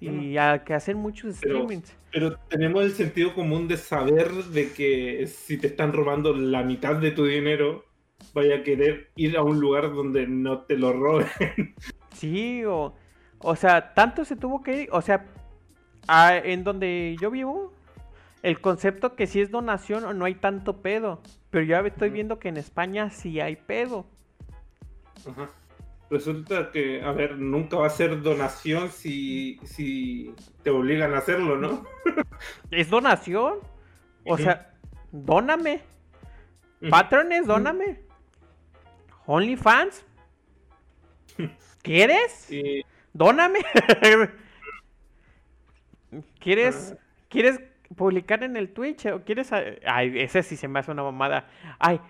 [0.00, 1.96] y a, que hacen muchos streamings.
[2.10, 6.96] Pero tenemos el sentido común de saber de que si te están robando la mitad
[6.96, 7.84] de tu dinero,
[8.32, 11.26] vaya a querer ir a un lugar donde no te lo roben.
[12.14, 12.94] Sí, o,
[13.40, 15.26] o sea, tanto se tuvo que ir, o sea,
[16.44, 17.72] en donde yo vivo,
[18.44, 21.22] el concepto que si es donación o no hay tanto pedo.
[21.48, 24.04] Pero ya estoy viendo que en España sí hay pedo.
[25.26, 25.48] Ajá.
[26.10, 31.56] Resulta que, a ver, nunca va a ser donación si, si te obligan a hacerlo,
[31.56, 31.84] ¿no?
[32.70, 33.60] ¿Es donación?
[34.26, 34.74] O sea,
[35.10, 35.80] dóname.
[36.90, 38.02] Patrones, dóname.
[39.24, 40.04] OnlyFans.
[41.82, 42.30] ¿Quieres?
[42.30, 42.84] Sí.
[43.14, 43.60] Dóname.
[46.38, 46.94] ¿Quieres?
[47.30, 47.58] ¿Quieres
[47.94, 49.50] publicar en el Twitch o quieres...
[49.52, 51.48] Ay, ese sí se me hace una mamada.
[51.78, 52.00] Ay,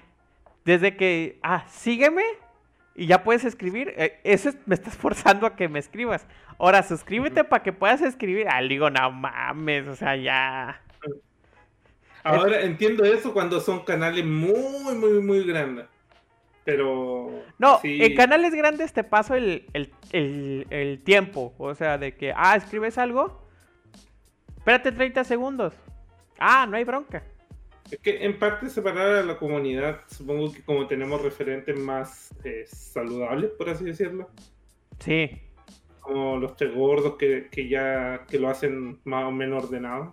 [0.65, 1.39] desde que...
[1.43, 2.23] Ah, sígueme
[2.95, 3.93] y ya puedes escribir.
[3.97, 6.27] Eh, eso me estás forzando a que me escribas.
[6.59, 8.47] Ahora, suscríbete para que puedas escribir.
[8.51, 10.81] Ah, digo, no mames, o sea, ya...
[12.25, 15.85] Ahora entiendo eso cuando son canales muy, muy, muy grandes.
[16.65, 17.45] Pero.
[17.59, 19.67] No, en canales grandes te paso el,
[20.13, 21.55] el, tiempo.
[21.59, 23.44] O sea, de que, ah, escribes algo
[24.65, 25.75] Espérate 30 segundos.
[26.39, 27.23] Ah, no hay bronca.
[27.91, 32.65] Es que en parte separar a la comunidad, supongo que como tenemos referentes más eh,
[32.67, 34.31] saludables, por así decirlo.
[35.01, 35.33] Sí.
[36.01, 40.13] Como los tres gordos que, ya que lo hacen más o menos ordenado.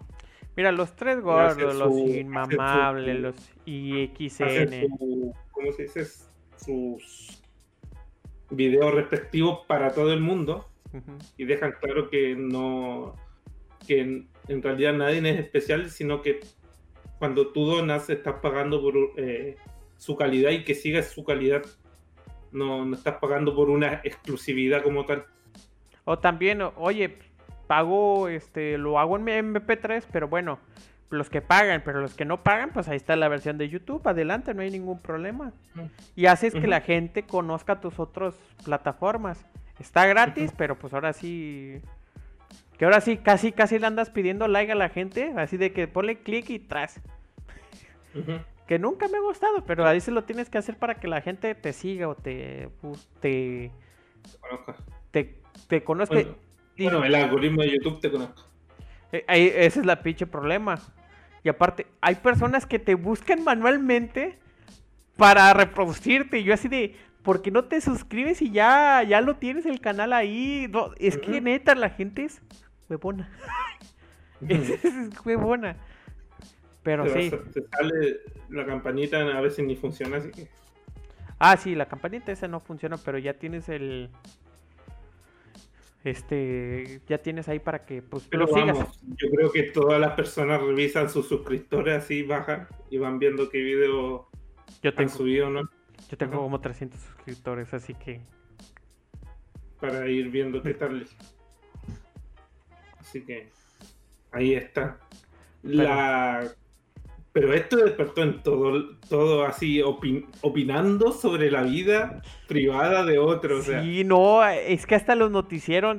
[0.58, 5.32] Mira, los tres gordos, los inmamables, los IXN.
[5.54, 6.06] ¿Cómo se dice?
[6.58, 7.42] Sus
[8.50, 10.68] videos respectivos para todo el mundo.
[11.38, 13.16] Y dejan claro que no.
[13.88, 16.40] que en realidad nadie es especial, sino que
[17.20, 19.56] cuando tú donas estás pagando por eh,
[19.98, 21.62] su calidad y que siga su calidad.
[22.52, 25.26] No, no estás pagando por una exclusividad como tal.
[26.04, 27.18] O también, oye,
[27.68, 30.60] pago, este, lo hago en MP3, pero bueno,
[31.12, 34.06] los que pagan, pero los que no pagan, pues ahí está la versión de YouTube,
[34.08, 35.54] adelante, no hay ningún problema.
[36.16, 38.34] Y haces que la gente conozca tus otras
[38.66, 39.46] plataformas.
[39.80, 41.82] Está gratis, pero pues ahora sí
[42.82, 45.88] que ahora sí, casi, casi le andas pidiendo like a la gente, así de que
[45.88, 47.00] ponle clic y tras.
[48.65, 51.22] Que nunca me ha gustado, pero ahí se lo tienes que hacer para que la
[51.22, 52.70] gente te siga o te.
[53.20, 53.72] te,
[55.12, 56.26] te, te conozca.
[56.76, 58.41] Bueno, el algoritmo de YouTube te conozca.
[59.12, 60.80] Eh, ese es la pinche problema.
[61.44, 64.39] Y aparte, hay personas que te buscan manualmente
[65.17, 66.39] para reproducirte.
[66.39, 69.82] Y yo así de, ¿por qué no te suscribes y ya, ya lo tienes el
[69.82, 70.67] canal ahí?
[70.98, 72.41] es que neta, la gente es
[72.92, 73.30] huevona.
[74.48, 75.78] es huevona.
[76.84, 77.32] Pero, sí.
[77.54, 78.18] Te sale
[78.50, 80.48] la campanita, a veces ni funciona, así que.
[81.40, 84.10] Ah, sí, la campanita esa no funciona, pero ya tienes el.
[86.04, 89.00] Este, ya tienes ahí para que pues pero lo sigas.
[89.04, 93.60] yo creo que todas las personas revisan sus suscriptores así, bajan y van viendo qué
[93.60, 94.28] video
[94.82, 95.62] yo tengo, han subido, ¿no?
[96.10, 98.22] Yo tengo como 300 suscriptores, así que.
[99.80, 101.08] Para ir viendo qué tal.
[103.02, 103.50] Así que
[104.32, 104.98] ahí está.
[105.64, 106.50] La...
[107.34, 113.66] Pero esto despertó en todo, todo así opinando sobre la vida privada de otros.
[113.66, 115.98] Sí, no, es que hasta los noticieros,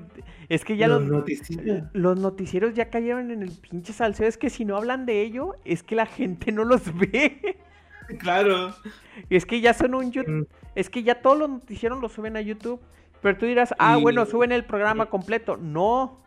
[0.50, 1.84] es que ya los, noticieros.
[1.94, 4.28] los noticieros ya cayeron en el pinche salseo.
[4.28, 7.56] Es que si no hablan de ello, es que la gente no los ve.
[8.18, 8.74] Claro.
[9.30, 10.46] Es que ya son un YouTube, mm.
[10.74, 12.78] es que ya todos los noticieros los suben a YouTube.
[13.22, 15.56] Pero tú dirás, ah, bueno, suben el programa completo.
[15.56, 16.22] No,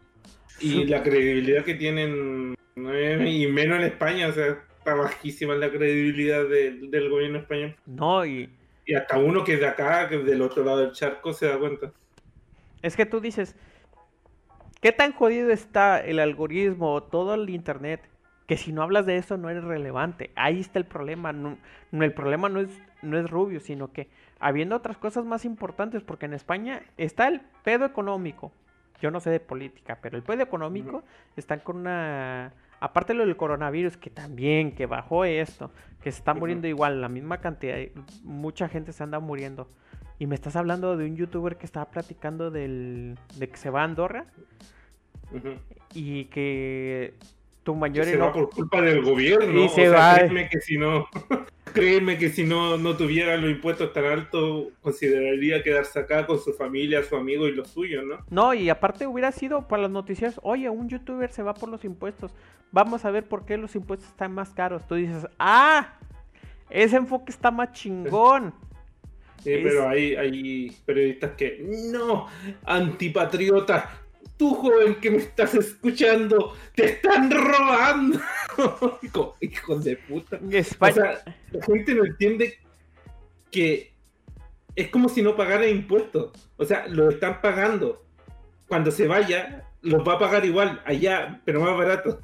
[0.60, 6.48] y la credibilidad que tienen, y menos en España, o sea, está bajísima la credibilidad
[6.48, 7.76] del gobierno español.
[7.86, 8.50] No, y...
[8.88, 11.48] Y hasta uno que es de acá, que es del otro lado del charco, se
[11.48, 11.92] da cuenta.
[12.84, 13.56] Es que tú dices,
[14.80, 18.02] ¿qué tan jodido está el algoritmo, todo el internet?
[18.46, 20.30] Que si no hablas de eso no eres relevante.
[20.36, 21.34] Ahí está el problema.
[21.34, 21.58] No,
[21.92, 22.70] el problema no es,
[23.02, 24.08] no es Rubio, sino que
[24.40, 28.52] habiendo otras cosas más importantes, porque en España está el pedo económico,
[29.02, 31.04] yo no sé de política, pero el pedo económico
[31.36, 32.54] están con una...
[32.80, 37.10] Aparte lo del coronavirus, que también, que bajó esto, que se está muriendo igual, la
[37.10, 37.78] misma cantidad,
[38.24, 39.68] mucha gente se anda muriendo.
[40.20, 43.82] Y me estás hablando de un youtuber que estaba platicando del, de que se va
[43.82, 44.26] a Andorra
[45.94, 47.16] y que
[47.64, 48.06] tu mayor...
[48.06, 49.66] Se va por culpa del gobierno.
[49.66, 50.18] Y se va...
[50.18, 51.08] que si no...
[51.76, 56.54] créeme que si no, no tuviera los impuestos tan altos, consideraría quedarse acá con su
[56.54, 58.26] familia, su amigo y los suyos, ¿no?
[58.30, 61.84] No, y aparte hubiera sido para las noticias, oye, un youtuber se va por los
[61.84, 62.32] impuestos,
[62.72, 64.88] vamos a ver por qué los impuestos están más caros.
[64.88, 66.00] Tú dices, ah,
[66.70, 68.54] ese enfoque está más chingón.
[69.44, 72.28] Sí, pero hay, hay periodistas que, no,
[72.64, 73.84] antipatriotas,
[74.38, 78.20] tú joven que me estás escuchando, te están robando.
[79.42, 80.40] Hijos de puta.
[80.40, 82.60] O sea, la gente no entiende
[83.52, 83.94] que
[84.76, 86.32] es como si no pagara impuestos.
[86.58, 88.04] O sea, lo están pagando.
[88.68, 92.20] Cuando se vaya, los va a pagar igual, allá, pero más barato.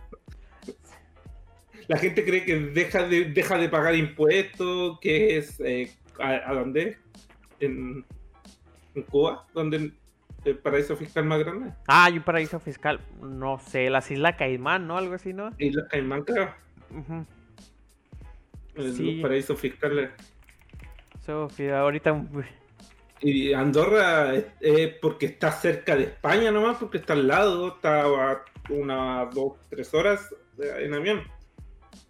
[1.88, 5.60] La gente cree que deja de, deja de pagar impuestos, que es...
[5.60, 6.97] Eh, ¿a, dónde?
[7.60, 8.06] En,
[8.95, 9.91] en Cuba, donde
[10.44, 11.72] el paraíso fiscal más grande.
[11.88, 14.98] Ah, hay un paraíso fiscal, no sé, las Islas Caimán, ¿no?
[14.98, 15.52] Algo así, ¿no?
[15.58, 16.54] Islas Caimán, claro.
[18.76, 20.10] Los paraísos fiscales.
[21.26, 22.26] Sofía, ahorita.
[23.22, 28.44] Y Andorra es, porque está cerca de España nomás, porque está al lado, está a
[28.70, 31.22] una, dos, tres horas en avión.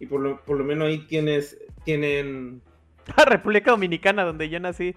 [0.00, 2.62] Y por lo, por lo menos ahí tienes, tienen...
[3.16, 4.94] Ah, República Dominicana, donde yo nací.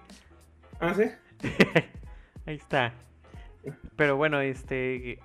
[0.78, 1.10] Ah, sí.
[2.46, 2.94] ahí está.
[3.96, 5.18] Pero bueno, este.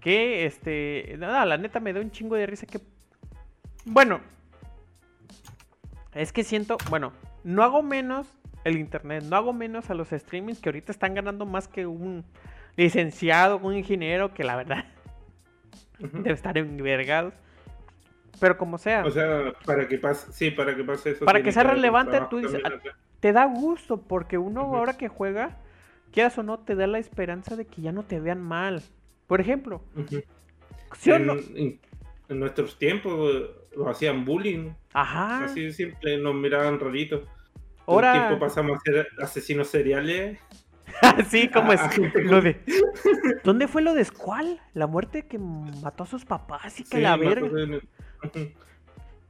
[0.00, 1.16] Que este.
[1.18, 2.80] Nada, la neta me da un chingo de risa que.
[3.84, 4.20] Bueno.
[6.12, 6.76] Es que siento.
[6.90, 7.12] Bueno,
[7.44, 8.26] no hago menos
[8.64, 12.24] el internet, no hago menos a los streamings que ahorita están ganando más que un
[12.76, 14.84] licenciado, un ingeniero, que la verdad.
[15.98, 17.34] Debe estar envergados.
[18.40, 19.04] Pero como sea.
[19.04, 21.24] O sea, para que pase, sí, para que pase eso.
[21.24, 22.60] Para que sea relevante, tú dices,
[23.20, 25.58] te da gusto, porque uno ahora que juega,
[26.12, 28.82] quieras o no, te da la esperanza de que ya no te vean mal.
[29.26, 29.82] Por ejemplo,
[31.06, 31.80] en,
[32.28, 34.72] nuestros tiempos eh, lo hacían bullying.
[34.92, 35.44] Ajá.
[35.44, 37.26] Así de simple, nos miraban raritos.
[37.86, 38.12] Ahora.
[38.12, 40.38] tiempo pasamos a ser asesinos seriales.
[41.28, 42.60] sí, como es a gente lo de
[43.44, 44.60] ¿Dónde fue lo de Squall?
[44.74, 47.48] La muerte que mató a sus papás y que Sí, la verga.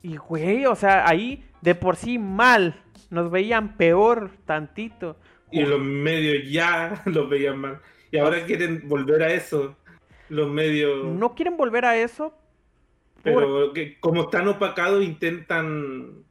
[0.02, 5.16] Y güey, o sea, ahí de por sí mal, nos veían peor tantito.
[5.52, 7.80] Y los medios ya los veían mal.
[8.10, 9.76] Y ahora quieren volver a eso.
[10.28, 11.04] Los medios.
[11.04, 12.30] No quieren volver a eso.
[13.22, 16.24] por- Pero que como están opacados, intentan.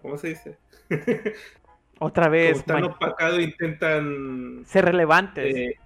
[0.00, 0.58] ¿Cómo se dice?
[1.98, 4.62] otra Como vez, están ma- opacados, intentan.
[4.66, 5.54] ser relevantes.
[5.54, 5.78] eh,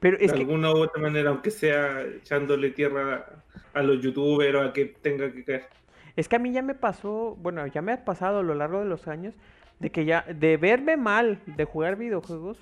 [0.00, 3.26] Pero es de que alguna u otra manera, aunque sea echándole tierra
[3.74, 5.66] a, a los youtubers o a que tenga que caer.
[6.16, 8.80] Es que a mí ya me pasó, bueno, ya me ha pasado a lo largo
[8.80, 9.34] de los años
[9.80, 12.58] de que ya, de verme mal de jugar videojuegos,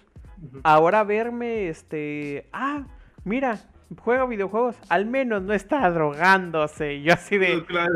[0.62, 2.86] ahora verme, este, ah,
[3.24, 3.58] mira,
[4.00, 7.02] juega videojuegos, al menos no está drogándose.
[7.02, 7.94] Yo así de, Claro.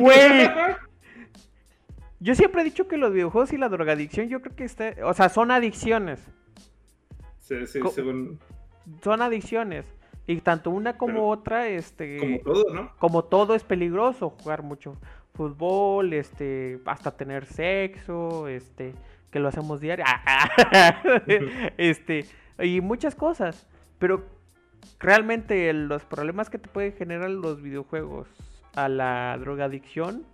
[0.00, 0.48] güey,
[2.20, 5.12] yo siempre he dicho que los videojuegos y la drogadicción, yo creo que está, o
[5.14, 6.20] sea, son adicciones,
[7.38, 8.40] Sí, sí, Co- según-
[9.04, 9.84] son adicciones.
[10.28, 12.92] Y tanto una como Pero- otra, este, como todo, ¿no?
[12.98, 14.96] como todo es peligroso, jugar mucho
[15.36, 18.94] fútbol, este, hasta tener sexo, este,
[19.30, 20.04] que lo hacemos diario,
[21.76, 22.24] este,
[22.58, 23.66] y muchas cosas,
[23.98, 24.24] pero
[24.98, 28.28] realmente los problemas que te pueden generar los videojuegos
[28.74, 30.24] a la drogadicción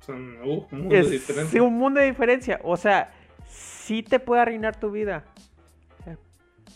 [0.00, 1.50] Son uh, un mundo es diferente.
[1.52, 3.12] sí, un mundo de diferencia, o sea,
[3.46, 5.24] sí te puede arruinar tu vida,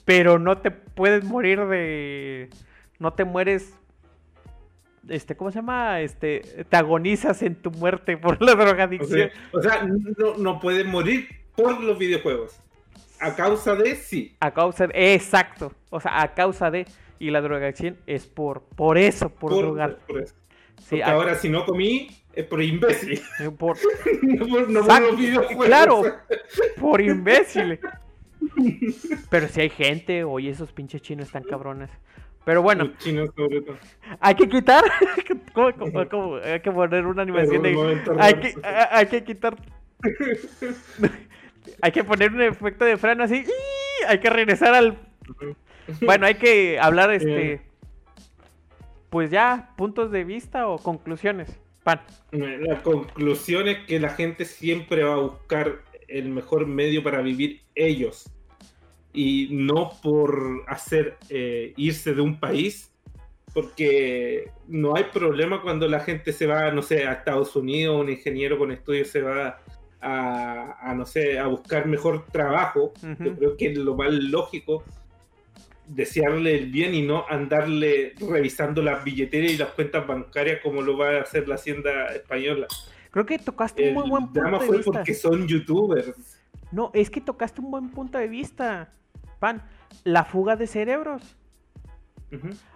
[0.05, 2.51] pero no te puedes morir de,
[2.99, 3.80] no te mueres
[5.09, 6.01] este, ¿cómo se llama?
[6.01, 9.09] Este, te agonizas en tu muerte por la O drogadicción.
[9.11, 9.83] sea, o sea,
[10.19, 12.61] no, no pueden morir por los videojuegos.
[13.21, 14.35] A causa de sí.
[14.41, 16.87] A causa de, exacto, o sea, a causa de,
[17.19, 19.99] y la drogadicción es por, por eso, por, drogar.
[20.07, 20.35] por eso.
[20.79, 23.21] Sí, Porque a- ahora si no comí es por imbécil.
[23.59, 23.77] por,
[24.23, 25.67] no por, no por Exacto, los videojuegos.
[25.67, 26.03] claro,
[26.81, 27.79] por imbécil.
[29.29, 31.91] Pero si hay gente, oye, esos pinches chinos están cabrones.
[32.45, 33.77] Pero bueno, Los chinos sobre todo.
[34.19, 34.83] hay que quitar,
[35.53, 36.37] ¿cómo- cómo- cómo?
[36.37, 39.57] hay que poner una animación de, hay que, hay que quitar,
[41.83, 43.45] hay que poner un efecto de freno así,
[44.09, 44.99] hay que regresar al
[46.03, 47.63] Bueno, hay que hablar, este.
[49.11, 51.59] Pues ya, puntos de vista o conclusiones.
[51.83, 52.01] Pan.
[52.31, 57.63] La conclusión es que la gente siempre va a buscar el mejor medio para vivir
[57.75, 58.31] ellos.
[59.13, 62.93] Y no por hacer eh, irse de un país,
[63.53, 68.09] porque no hay problema cuando la gente se va, no sé, a Estados Unidos, un
[68.09, 69.59] ingeniero con estudios se va
[70.01, 72.93] a, a, no sé, a buscar mejor trabajo.
[73.03, 73.25] Ujú.
[73.25, 74.85] Yo creo que es lo más lógico
[75.89, 80.97] desearle el bien y no andarle revisando las billeteras y las cuentas bancarias como lo
[80.97, 82.69] va a hacer la hacienda española.
[83.11, 84.93] Creo que tocaste un El muy buen drama punto de fue vista.
[84.93, 86.39] porque son youtubers.
[86.71, 88.93] No, es que tocaste un buen punto de vista.
[89.41, 89.63] Pan.
[90.05, 91.37] La fuga de cerebros.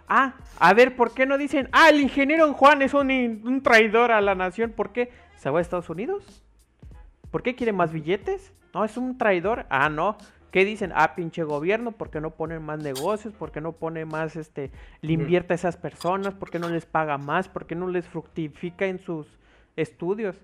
[0.08, 4.10] Ah, a ver, ¿por qué no dicen, ah, el ingeniero Juan es un, un traidor
[4.10, 4.72] a la nación?
[4.72, 5.12] ¿Por qué?
[5.36, 6.42] ¿Se va a Estados Unidos?
[7.30, 8.52] ¿Por qué quiere más billetes?
[8.74, 9.66] No, es un traidor.
[9.70, 10.16] Ah, no.
[10.54, 10.92] ¿Qué dicen?
[10.94, 13.34] Ah, pinche gobierno, ¿por qué no ponen más negocios?
[13.34, 16.32] ¿Por qué no pone más, este, le invierte a esas personas?
[16.34, 17.48] ¿Por qué no les paga más?
[17.48, 19.26] ¿Por qué no les fructifica en sus
[19.74, 20.36] estudios?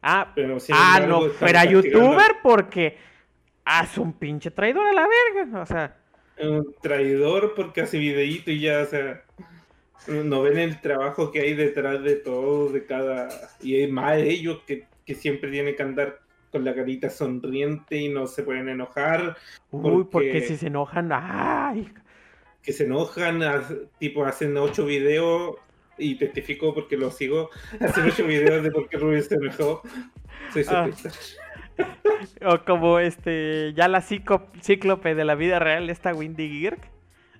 [0.00, 2.96] Ah, Pero, ah, embargo, no, fuera castigando youtuber porque,
[3.66, 5.62] es un pinche traidor a la verga.
[5.62, 5.96] O sea,
[6.38, 9.22] Un traidor porque hace videíto y ya, o sea,
[10.08, 13.28] no ven el trabajo que hay detrás de todo, de cada...
[13.60, 16.20] Y es más ellos que, que siempre tienen que andar
[16.50, 19.36] con la carita sonriente y no se pueden enojar,
[19.70, 21.90] uy, porque si se enojan, ay,
[22.62, 23.40] que se enojan,
[23.98, 25.56] tipo hacen ocho videos
[25.96, 27.48] y testifico porque lo sigo,
[27.80, 29.82] hacen ocho videos de por qué Rubio se enojó.
[30.52, 30.90] Soy Ah.
[32.46, 36.80] O como este, ya la ciclo- cíclope de la vida real, esta Windy Girk.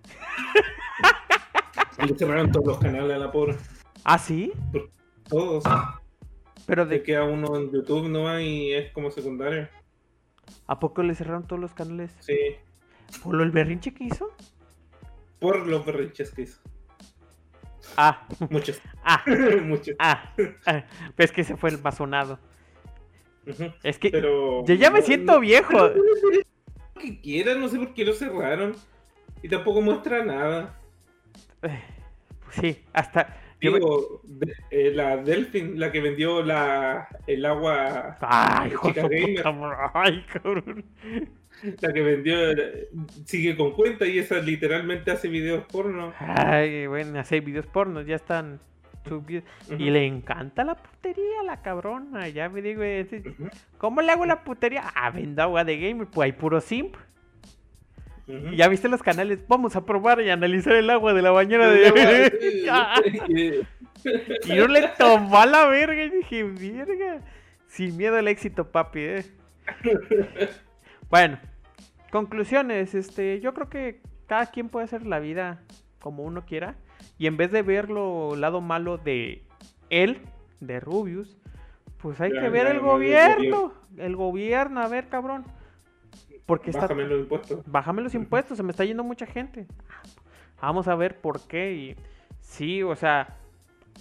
[2.07, 3.57] Le cerraron todos los canales a la pobre.
[4.05, 4.53] ¿Ah, sí?
[5.29, 5.63] Todos.
[6.67, 9.69] Pero de queda uno en YouTube nomás y es como secundario.
[10.67, 12.11] ¿A poco le cerraron todos los canales?
[12.21, 12.37] Sí.
[13.23, 14.31] ¿Por lo el berrinche que hizo?
[15.39, 16.61] Por los berrinches que hizo.
[17.97, 18.81] Ah, Muchos.
[19.05, 19.23] ah,
[19.65, 19.95] Muchos.
[19.99, 20.33] ah.
[20.67, 20.85] ah.
[21.17, 22.39] Pues que se fue el masonado.
[23.83, 24.65] Es que Pero.
[24.65, 25.89] yo ya me siento no- viejo.
[25.89, 28.75] Lo que quieran, no sé por qué lo cerraron.
[29.43, 30.79] Y tampoco muestra nada.
[31.61, 31.73] Pues
[32.51, 33.25] sí, hasta.
[33.61, 38.17] me- Digo, de- eh, la Delfin, la que vendió la, el agua.
[38.21, 40.85] Ay, de chica puta Ay, cabrón.
[41.81, 42.89] La que vendió eh,
[43.25, 46.13] sigue con cuenta y esa literalmente hace videos porno.
[46.19, 48.59] Ay, bueno, hacer videos pornos, ya están.
[49.79, 52.29] Y le encanta la putería, la cabrona.
[52.29, 52.83] Ya me digo,
[53.79, 54.85] ¿cómo le hago la putería?
[54.95, 56.07] Ah, venda agua de gamer.
[56.07, 56.97] Pues hay puro simp.
[58.57, 59.41] ya viste los canales.
[59.49, 63.67] Vamos a probar y analizar el agua de la bañera de.
[64.45, 67.21] Y yo le tomó a la verga y dije, verga.
[67.69, 69.25] Sin miedo al éxito, papi, eh.
[71.09, 71.39] Bueno,
[72.11, 72.95] conclusiones.
[72.95, 75.63] Este, yo creo que cada quien puede hacer la vida
[76.01, 76.75] como uno quiera.
[77.19, 79.45] Y en vez de verlo lado malo de
[79.91, 80.21] él,
[80.61, 81.37] de Rubius,
[81.99, 83.75] pues hay Ya, que ver ya, el no, gobierno.
[83.97, 85.45] El gobierno, a ver, cabrón.
[86.47, 87.65] Porque está Bájame los impuestos.
[87.65, 89.67] bájame los impuestos, se me está yendo mucha gente.
[90.61, 91.73] Vamos a ver por qué.
[91.75, 91.97] Y
[92.41, 93.37] sí, o sea,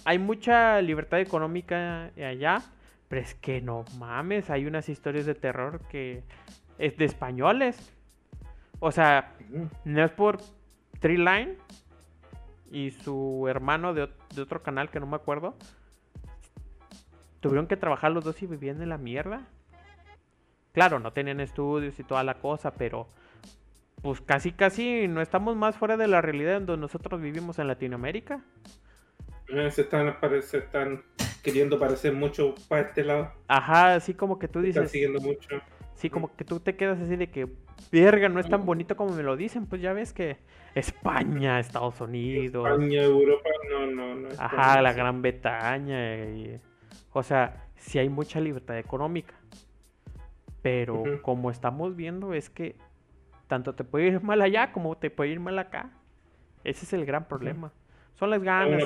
[0.04, 2.62] hay mucha libertad económica allá,
[3.08, 6.24] pero es que no mames, hay unas historias de terror que
[6.78, 7.92] es de españoles.
[8.80, 9.34] O sea,
[9.84, 10.38] no es por
[11.00, 11.56] Tree Line
[12.72, 15.54] y su hermano de, de otro canal que no me acuerdo.
[17.40, 19.46] Tuvieron que trabajar los dos y vivían en la mierda.
[20.72, 23.08] Claro, no tenían estudios y toda la cosa, pero
[24.00, 28.42] pues casi casi no estamos más fuera de la realidad donde nosotros vivimos en Latinoamérica.
[29.48, 31.04] Eh, Se están, se están
[31.42, 33.32] queriendo parecer mucho para este lado.
[33.48, 35.48] Ajá, así como que tú Se Están dices, siguiendo mucho.
[35.94, 37.48] Sí, como que tú te quedas así de que,
[37.90, 40.38] verga, no es tan bonito como me lo dicen, pues ya ves que
[40.74, 44.28] España, Estados Unidos, España, Europa, no, no, no.
[44.38, 44.92] Ajá, la.
[44.92, 46.16] Gran Bretaña.
[46.24, 46.60] y-
[47.12, 49.34] o sea, sí hay mucha libertad económica.
[50.62, 52.76] Pero como estamos viendo, es que
[53.48, 55.90] tanto te puede ir mal allá como te puede ir mal acá.
[56.64, 57.72] Ese es el gran problema.
[58.14, 58.68] Son las ganas.
[58.70, 58.84] mierda.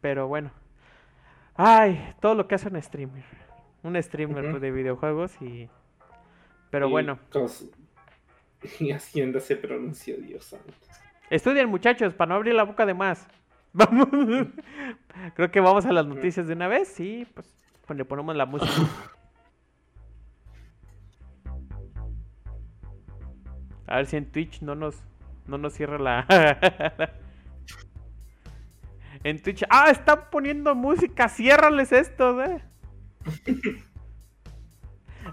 [0.00, 0.50] Pero bueno.
[1.54, 3.22] Ay, todo lo que hace un streamer.
[3.82, 5.68] Un streamer pues, de videojuegos y.
[6.70, 7.18] Pero Y bueno.
[8.78, 10.74] Y Hacienda se pronuncia, Dios santo.
[11.30, 13.26] Estudien, muchachos, para no abrir la boca de más.
[13.72, 14.08] Vamos.
[15.34, 16.88] Creo que vamos a las noticias de una vez.
[16.88, 17.46] Sí, pues,
[17.86, 18.72] pues le ponemos la música.
[23.86, 24.96] A ver si en Twitch no nos,
[25.46, 26.26] no nos cierra la.
[29.24, 29.64] en Twitch.
[29.70, 29.90] ¡Ah!
[29.90, 31.28] Están poniendo música.
[31.28, 32.64] Ciérrales esto, eh.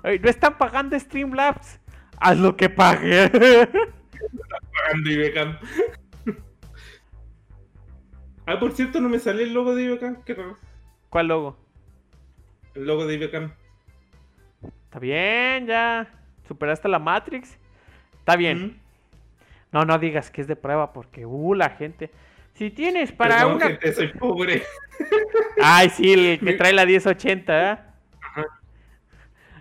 [0.04, 1.80] No están pagando Streamlabs.
[2.20, 3.30] Haz lo que pague.
[3.30, 5.60] Pagando Ibecan.
[8.46, 10.24] ah, por cierto, no me sale el logo de Ibecan.
[10.24, 10.36] Qué.
[11.10, 11.58] ¿Cuál logo?
[12.76, 13.54] El logo de Ibecan.
[14.86, 16.08] Está bien, ya.
[16.48, 17.58] Superaste la Matrix.
[18.20, 18.80] Está bien.
[19.72, 22.12] No, no digas que es de prueba porque, uh, la gente.
[22.58, 23.68] Si tienes para Perdón, una.
[23.68, 24.64] gente, soy pobre.
[25.62, 27.78] Ay, sí, el que trae la 1080, ¿eh?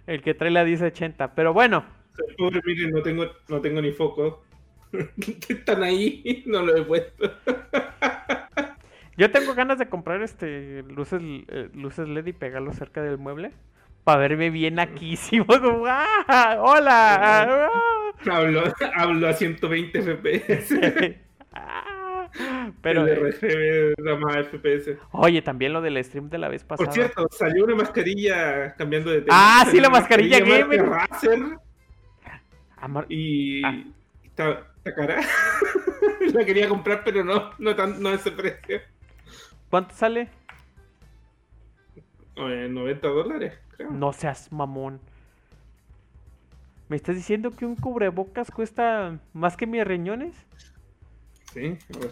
[0.07, 1.35] El que trae la 1080.
[1.35, 1.85] Pero bueno,
[2.17, 4.45] Soy pobre, miren, no tengo, no tengo ni foco.
[5.21, 6.43] ¿Qué están ahí?
[6.47, 7.31] No lo he puesto.
[9.19, 13.53] yo tengo ganas de comprar este luces, eh, luces LED y pegarlo cerca del mueble.
[14.05, 15.45] Para verme bien aquísimo.
[15.47, 16.57] Como, ¡ah!
[16.61, 17.71] ¡Hola!
[18.25, 18.63] Hablo,
[18.95, 21.26] hablo a 120 FPS.
[22.41, 24.99] Ah, Pero, el eh, RGB da más FPS.
[25.13, 26.87] oye, también lo del stream de la vez pasada.
[26.87, 30.87] Por cierto, salió una mascarilla cambiando de Ah, Salió sí, la mascarilla marca gamer.
[30.87, 31.39] Razer
[32.79, 33.83] Amor- y Ah.
[34.25, 35.21] está, está cara.
[36.35, 38.81] la quería comprar, pero no, no, tan, no a ese precio.
[39.71, 40.29] ¿Cuánto sale?
[42.37, 43.91] Eh, 90 dólares, creo.
[43.91, 45.01] No seas mamón.
[46.89, 50.35] ¿Me estás diciendo que un cubrebocas cuesta más que mis riñones?
[51.57, 52.11] Sí, a ver.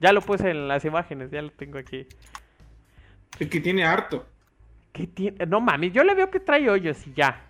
[0.00, 2.06] Ya lo puse en las imágenes, ya lo tengo aquí.
[3.38, 4.26] Es que tiene harto.
[4.92, 5.44] ¿Qué tiene?
[5.46, 7.42] No mames, yo le veo que trae hoyos y ya.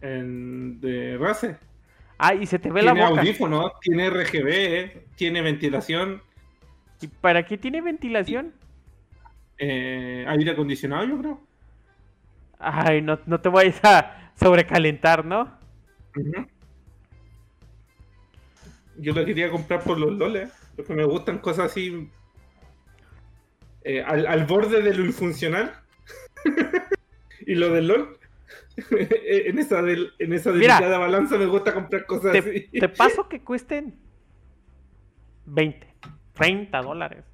[0.00, 1.58] En, de Razer.
[2.18, 3.20] Ah, y se te ve la Tiene boca.
[3.22, 6.22] audífono, tiene RGB, eh, tiene ventilación,
[7.00, 8.54] ¿Y para qué tiene ventilación?
[9.58, 11.40] eh, aire acondicionado, yo creo.
[12.58, 15.58] Ay, no, no te vayas a sobrecalentar, ¿no?
[16.16, 16.46] Ujú.
[18.98, 22.10] Yo la quería comprar por los loles, porque me gustan cosas así
[23.84, 25.72] eh, al, al borde de lo infuncional.
[27.46, 28.18] y lo del LOL.
[28.90, 30.74] en esa, del- en esa Mira.
[30.74, 32.68] delicada balanza me gusta comprar cosas Te, así.
[32.78, 33.98] te paso que cuesten
[35.46, 35.86] 20,
[36.34, 37.24] 30 dólares.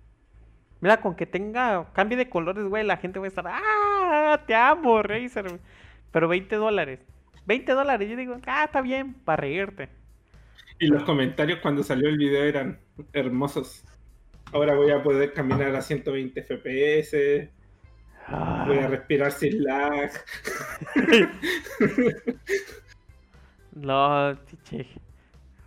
[0.81, 4.43] Mira, con que tenga, cambie de colores, güey, la gente va a estar, ¡ah!
[4.47, 5.61] Te amo, Razer.
[6.11, 7.01] Pero 20 dólares.
[7.47, 9.89] 20 dólares, yo digo, ah, está bien, para reírte.
[10.83, 12.81] Y los comentarios cuando salió el video eran
[13.13, 13.85] hermosos.
[14.53, 17.13] Ahora voy a poder caminar a 120 FPS,
[18.67, 20.11] voy a Ah, respirar sin lag.
[23.77, 24.89] no, chiche.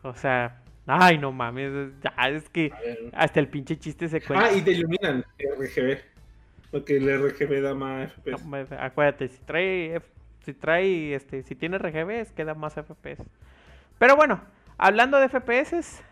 [0.03, 2.73] O sea, Ay, no mames, ya es que
[3.13, 4.47] hasta el pinche chiste se cuenta.
[4.47, 5.23] Ah, y te iluminan
[5.57, 5.97] RGB.
[6.71, 8.73] Porque el RGB da más FPS.
[8.77, 10.01] acuérdate, si trae,
[10.43, 13.23] si trae, este, si tiene RGB es que da más FPS.
[13.97, 14.41] Pero bueno,
[14.77, 16.03] hablando de FPS,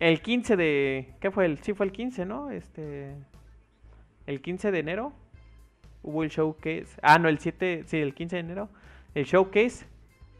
[0.00, 1.46] el 15 de, ¿qué fue?
[1.46, 2.50] El, sí fue el 15, ¿no?
[2.50, 3.14] Este,
[4.26, 5.12] el 15 de enero
[6.02, 6.88] hubo el showcase.
[7.02, 8.68] Ah, no, el 7, sí, el 15 de enero,
[9.14, 9.86] el showcase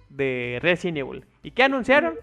[0.09, 1.25] de Resident Evil.
[1.43, 2.15] ¿Y qué anunciaron?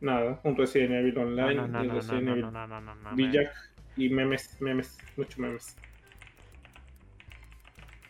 [0.00, 1.54] Nada, un Resident Evil Online.
[1.54, 3.50] No, no, no, Resident Evil no,
[3.96, 5.76] y memes, memes, muchos memes.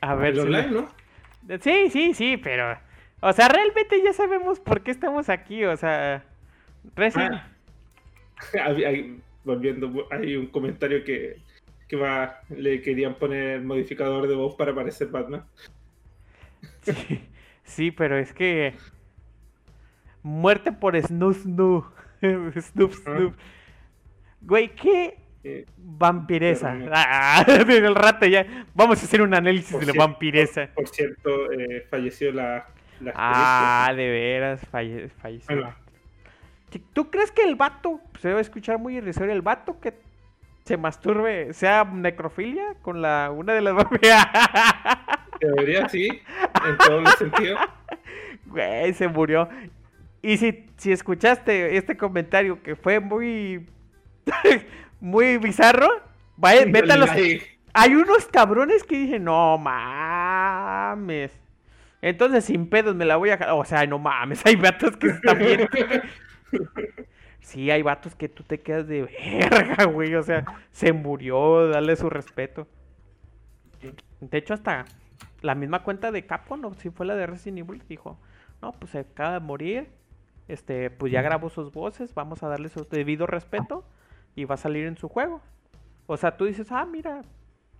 [0.00, 0.34] A ver.
[0.34, 0.88] El online, ¿no?
[1.60, 2.76] Sí, sí, sí, pero.
[3.20, 6.24] O sea, realmente ya sabemos por qué estamos aquí, o sea.
[6.94, 7.34] Resident.
[7.34, 7.48] Ah.
[9.44, 11.36] volviendo, hay un comentario que,
[11.88, 15.44] que va, le querían poner modificador de voz para parecer Batman.
[16.82, 17.22] Sí.
[17.64, 18.74] Sí, pero es que.
[20.22, 21.84] Muerte por Snoop Snoop.
[22.20, 23.34] Snoop Snoop.
[24.40, 25.18] Güey, ¿qué
[25.76, 26.76] vampireza?
[26.92, 28.66] Ah, el rato ya.
[28.74, 30.68] Vamos a hacer un análisis de la vampireza.
[30.74, 32.66] Por, cierto, eh, falleció la.
[33.14, 35.74] Ah, de veras, falleció.
[36.92, 39.94] ¿Tú crees que el vato, se debe escuchar muy irrisorio, el vato que
[40.64, 44.26] se masturbe, sea necrofilia con la una de las vampiras?
[45.40, 46.08] Debería, sí,
[46.66, 47.60] en todos los sentidos.
[48.46, 49.48] Güey, se murió.
[50.22, 53.66] Y si, si escuchaste este comentario que fue muy,
[55.00, 55.88] muy bizarro,
[56.36, 57.10] vaya, métalos.
[57.74, 61.32] Hay unos cabrones que dije, no mames.
[62.06, 63.54] Entonces, sin pedos, me la voy a...
[63.54, 65.68] O sea, no mames, hay vatos que están bien...
[67.40, 70.14] Sí, hay vatos que tú te quedas de verga, güey.
[70.14, 72.68] O sea, se murió, dale su respeto.
[74.20, 74.84] De hecho, hasta
[75.42, 78.18] la misma cuenta de Capcom, o si fue la de Resident Evil, dijo,
[78.62, 79.88] no, pues se acaba de morir,
[80.46, 83.84] este, pues ya grabó sus voces, vamos a darle su debido respeto
[84.36, 85.40] y va a salir en su juego.
[86.06, 87.22] O sea, tú dices, ah, mira,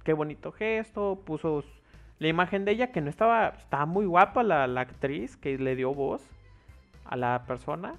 [0.03, 1.65] qué bonito gesto, puso
[2.19, 5.95] la imagen de ella que no estaba, estaba muy guapa la, actriz que le dio
[5.95, 6.29] voz
[7.05, 7.95] a la persona.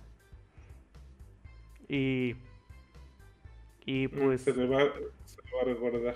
[1.88, 2.36] Y,
[3.86, 4.42] y mm, pues...
[4.42, 4.80] Se le va,
[5.24, 6.16] se le va a recordar.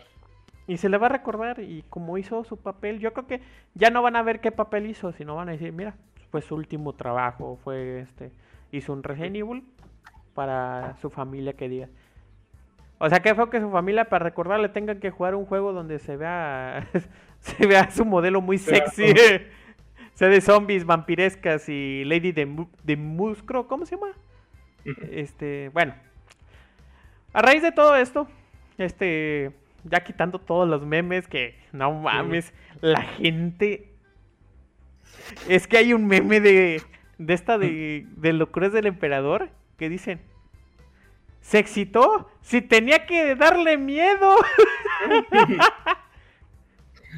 [0.68, 3.42] Y se le va a recordar y como hizo su papel, yo creo que
[3.74, 5.96] ya no van a ver qué papel hizo, sino van a decir, mira,
[6.30, 8.32] fue su último trabajo, fue este,
[8.72, 9.64] hizo un Resident Evil
[10.34, 11.90] para su familia que diga.
[13.00, 16.00] O sea, que fue que su familia para recordarle tengan que jugar un juego donde
[16.00, 16.88] se vea
[17.58, 19.06] se vea su modelo muy sexy.
[20.14, 24.12] se de zombies vampirescas y Lady de, de Muscro, ¿cómo se llama?
[25.12, 25.96] Este, bueno.
[27.34, 28.28] A raíz de todo esto,
[28.78, 29.52] este
[29.84, 33.90] ya quitando todos los memes que no mames, la gente
[35.48, 36.82] es que hay un meme de
[37.18, 40.20] de esta de de locuras del emperador que dicen
[41.40, 44.36] se excitó si tenía que darle miedo.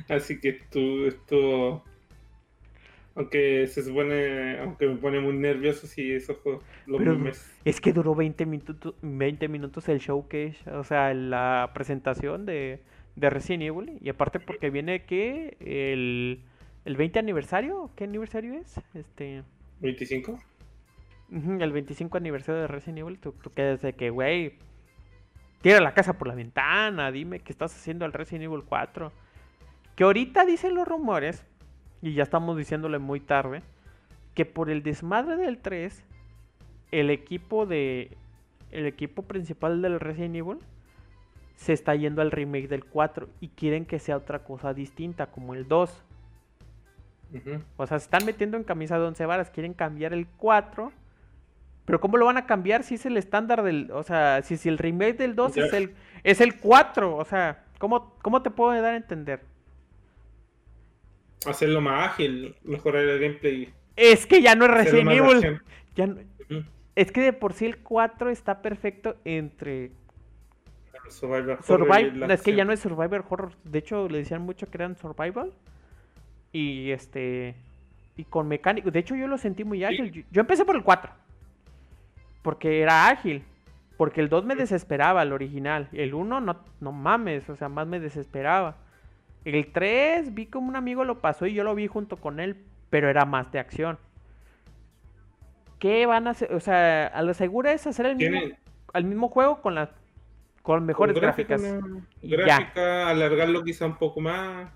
[0.10, 1.84] Así que tú esto
[3.16, 7.00] aunque se supone, aunque me pone muy nervioso si eso fue lo
[7.64, 12.82] Es que duró 20 minutos, 20 minutos el showcase, o sea, la presentación de,
[13.16, 14.00] de Resident Evil.
[14.02, 16.41] Y aparte porque viene que el,
[16.86, 18.80] el 20 aniversario, ¿qué aniversario es?
[18.94, 19.44] Este...
[19.82, 20.39] ¿25?
[21.32, 24.54] el 25 aniversario de Resident Evil, tú, tú quedas de que, güey,
[25.62, 29.12] tira la casa por la ventana, dime qué estás haciendo al Resident Evil 4.
[29.96, 31.46] Que ahorita dicen los rumores
[32.02, 33.64] y ya estamos diciéndole muy tarde,
[34.34, 36.04] que por el desmadre del 3,
[36.91, 38.18] el equipo de
[38.72, 40.58] el equipo principal del Resident Evil
[41.56, 45.54] se está yendo al remake del 4 y quieren que sea otra cosa distinta como
[45.54, 46.04] el 2.
[47.78, 50.91] O sea, se están metiendo en camisa de 11 varas, quieren cambiar el 4.
[51.86, 54.70] Pero ¿cómo lo van a cambiar si es el estándar del, o sea, si, si
[54.70, 58.72] el remake del 2 es el es el 4, o sea, ¿cómo, ¿cómo te puedo
[58.82, 59.41] dar a entender?
[61.48, 63.74] Hacerlo más ágil, mejorar el gameplay.
[63.96, 65.62] Es que ya no es Resident Evil.
[66.96, 69.91] Es que de por sí el 4 está perfecto entre.
[71.10, 73.52] Survival, Survival Es que ya no es Survivor Horror.
[73.64, 75.54] De hecho, le decían mucho que eran Survival.
[76.52, 77.56] Y este.
[78.16, 78.91] Y con mecánico.
[78.91, 80.26] De hecho, yo lo sentí muy ágil.
[80.32, 81.12] Yo, empecé por el 4.
[82.44, 83.44] Porque era ágil.
[83.98, 85.89] Porque el 2 me desesperaba, el original.
[85.94, 88.78] El 1 no, no mames, o sea, más me desesperaba.
[89.46, 92.56] El 3 vi como un amigo lo pasó y yo lo vi junto con él,
[92.89, 93.98] pero era más de acción.
[95.80, 96.54] ¿Qué van a hacer?
[96.54, 98.39] O sea, a lo seguro es hacer el mismo,
[98.94, 99.89] al mismo juego con las
[100.62, 101.62] con mejores gráficas.
[102.22, 104.72] gráfica, alargarlo quizá un poco más.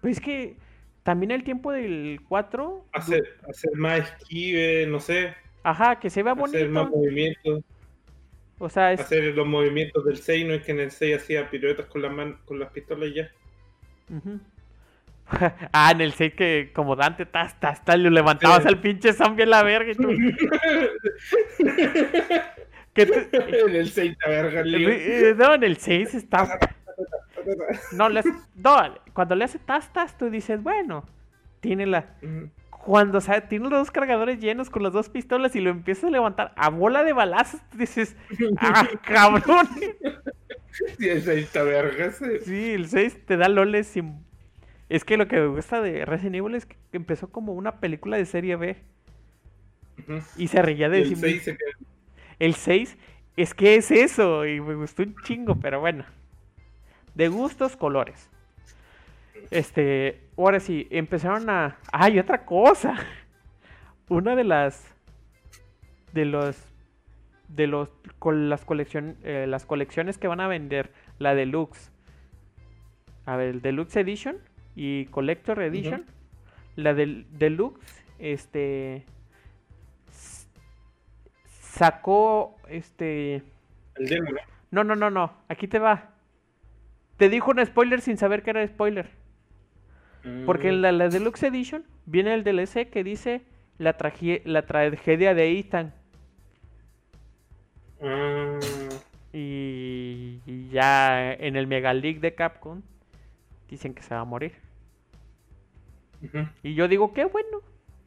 [0.00, 0.56] Pues es que
[1.02, 2.86] también el tiempo del 4.
[2.92, 5.34] Hacer, hacer más esquive, no sé.
[5.62, 6.56] Ajá, que se vea bonito.
[6.56, 7.62] Hacer más movimientos.
[8.58, 9.00] O sea, es...
[9.00, 12.08] Hacer los movimientos del 6, no es que en el 6 hacía piruetas con, la
[12.08, 13.30] man con las pistolas ya.
[15.72, 18.68] Ah, en el 6 que como Dante, tas, tas, tas, le levantabas Sí.
[18.68, 20.08] al pinche zombie en la verga y tú...
[22.94, 23.28] ¿Qué te-
[23.64, 26.58] en el 6 te verga el No, en el 6 está...
[27.92, 28.76] No, le hace- no,
[29.12, 31.04] cuando le hace tas, tas, tú dices, bueno,
[31.60, 32.06] tiene la...
[32.70, 36.04] Cuando o sea, tiene los dos cargadores llenos con las dos pistolas y lo empiezas
[36.04, 38.14] a levantar a bola de balazos, tú dices,
[38.58, 39.66] ¡ah, cabrón!
[40.98, 42.12] Sí, el 6 te verga.
[42.12, 42.24] sí.
[42.44, 44.24] Sí, el 6 te da loles sin...
[44.88, 48.16] Es que lo que me gusta de Resident Evil es que empezó como una película
[48.16, 48.76] de serie B
[50.36, 51.44] y se reía Y de el sí 6 mismo.
[51.44, 51.70] se queda.
[52.38, 52.96] El 6
[53.36, 56.04] es que es eso y me gustó un chingo, pero bueno.
[57.14, 58.30] De gustos, colores.
[59.50, 61.78] Este, ahora sí, empezaron a...
[61.92, 62.96] ¡Ay, otra cosa!
[64.08, 64.84] Una de las...
[66.12, 66.56] De los...
[67.54, 67.88] De los...
[68.18, 71.90] Con las, colección, eh, las colecciones que van a vender, la Deluxe.
[73.26, 74.36] A ver, el Deluxe Edition
[74.74, 76.04] y Collector Edition.
[76.76, 79.04] La del Deluxe, este...
[81.46, 83.42] Sacó, este...
[83.96, 84.38] El demo, ¿no?
[84.70, 85.32] No, no, no, no.
[85.48, 86.10] Aquí te va.
[87.16, 89.10] Te dijo un spoiler sin saber que era spoiler.
[90.46, 90.82] Porque en Mm.
[90.82, 93.42] la, la Deluxe Edition viene el DLC que dice
[93.78, 93.96] la,
[94.44, 95.94] la tragedia de Ethan.
[98.04, 98.58] Ah,
[99.32, 102.82] Y, y ya en el Mega League de Capcom
[103.68, 104.52] dicen que se va a morir.
[106.62, 107.60] Y yo digo, qué bueno.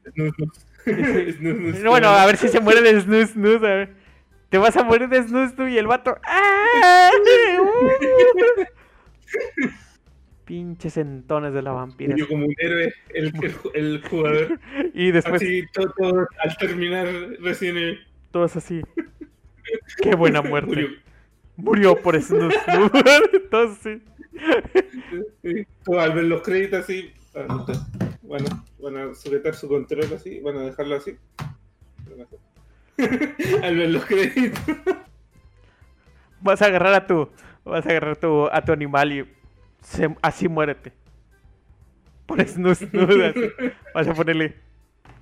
[0.85, 1.83] Snus, snus.
[1.83, 3.93] Bueno, a ver si se muere de snus, snus, a ver.
[4.49, 6.17] Te vas a morir de snus tú y el vato.
[6.23, 7.09] ¡Ah!
[7.59, 7.89] ¡Uh!
[10.45, 12.11] Pinches entones de la vampira.
[12.11, 13.33] Murió como un héroe el,
[13.73, 14.59] el, jugador.
[14.93, 17.05] Y después Así, todo, todo al terminar
[17.41, 17.99] Resident Evil.
[18.31, 18.81] todos así.
[20.01, 20.68] Qué buena muerte.
[20.68, 20.88] Murió.
[21.57, 22.18] Murió por.
[23.49, 24.01] Todos así.
[25.41, 25.65] Sí,
[25.97, 27.11] al ver los créditos así.
[28.22, 28.45] Bueno,
[28.80, 31.18] van a sujetar su control así, van a dejarlo así.
[33.63, 34.61] al ver los créditos.
[36.41, 37.30] Vas a agarrar a tu.
[37.63, 39.26] Vas a agarrar tu, a tu animal y
[39.82, 40.93] se- así muérete.
[42.26, 43.09] Por snus, snus.
[43.09, 43.51] así.
[43.93, 44.55] Vas a ponerle.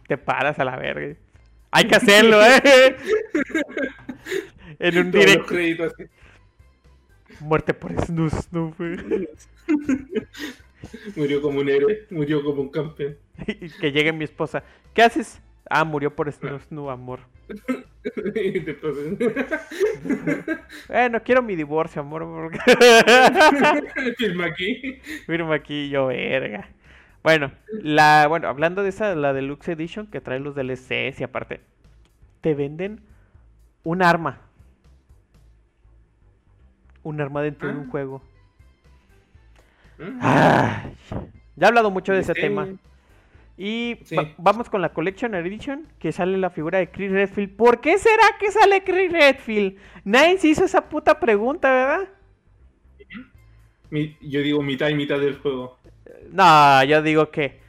[0.08, 1.16] Te paras a la verga.
[1.76, 2.96] Hay que hacerlo, eh.
[4.80, 5.46] En un Todos directo.
[5.46, 6.06] créditos así.
[7.42, 8.98] Muerte por snus, güey.
[11.18, 13.18] Murió como un héroe, murió como un campeón.
[13.46, 14.64] Y que llegue mi esposa.
[14.94, 15.42] ¿Qué haces?
[15.70, 17.20] Ah, murió por snus, snus, amor.
[20.90, 22.24] Eh, no quiero mi divorcio, amor.
[22.24, 22.60] Porque...
[24.18, 25.02] Firma aquí.
[25.26, 26.70] Firma aquí yo, verga.
[27.26, 31.60] Bueno, la, bueno, hablando de esa, la Deluxe Edition que trae los DLCs y aparte,
[32.42, 33.02] te venden
[33.84, 34.42] un arma.
[37.02, 37.90] Un arma dentro de un Ah.
[37.90, 38.22] juego.
[39.98, 40.20] ¿Mm?
[40.20, 42.42] Ya he hablado mucho de ese Sí.
[42.42, 42.68] tema.
[43.58, 44.16] Y Sí.
[44.16, 47.56] va- vamos con la Collection Edition, que sale la figura de Chris Redfield.
[47.56, 49.78] ¿Por qué será que sale Chris Redfield?
[50.04, 52.10] Nadie se hizo esa puta pregunta, ¿verdad?
[54.22, 55.80] Yo digo mitad y mitad del juego.
[56.32, 57.60] No, yo digo que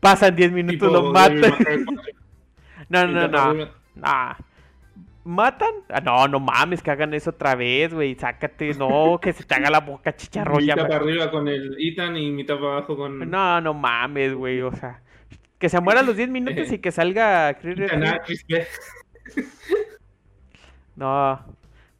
[0.00, 1.40] pasan 10 minutos, lo matan.
[1.40, 2.18] May Cry 4.
[2.88, 3.68] No, no, no.
[3.94, 4.34] Nah.
[5.24, 5.74] ¿Matan?
[5.90, 8.14] Ah, no, no mames, que hagan eso otra vez, güey.
[8.14, 10.62] Sácate, no, que se te haga la boca chicharrón.
[10.64, 13.30] mitad para arriba con el Ethan y mitad para abajo con.
[13.30, 15.02] No, no mames, güey, o sea.
[15.58, 18.20] Que se muera los 10 minutos y que salga Chris Ethan Redfield.
[18.20, 18.66] A, Chris B.
[20.96, 21.44] No,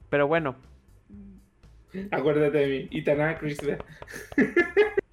[0.09, 0.57] pero bueno.
[2.11, 2.89] Acuérdate de mí.
[2.99, 3.59] Ethan A, Chris.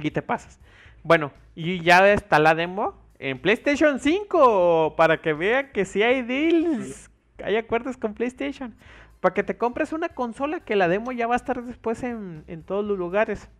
[0.00, 0.58] Aquí te pasas.
[1.02, 6.22] Bueno, y ya está la demo en PlayStation 5 para que vean que si hay
[6.22, 7.10] deals,
[7.44, 8.74] hay acuerdos con PlayStation.
[9.20, 12.44] Para que te compres una consola que la demo ya va a estar después en,
[12.46, 13.50] en todos los lugares.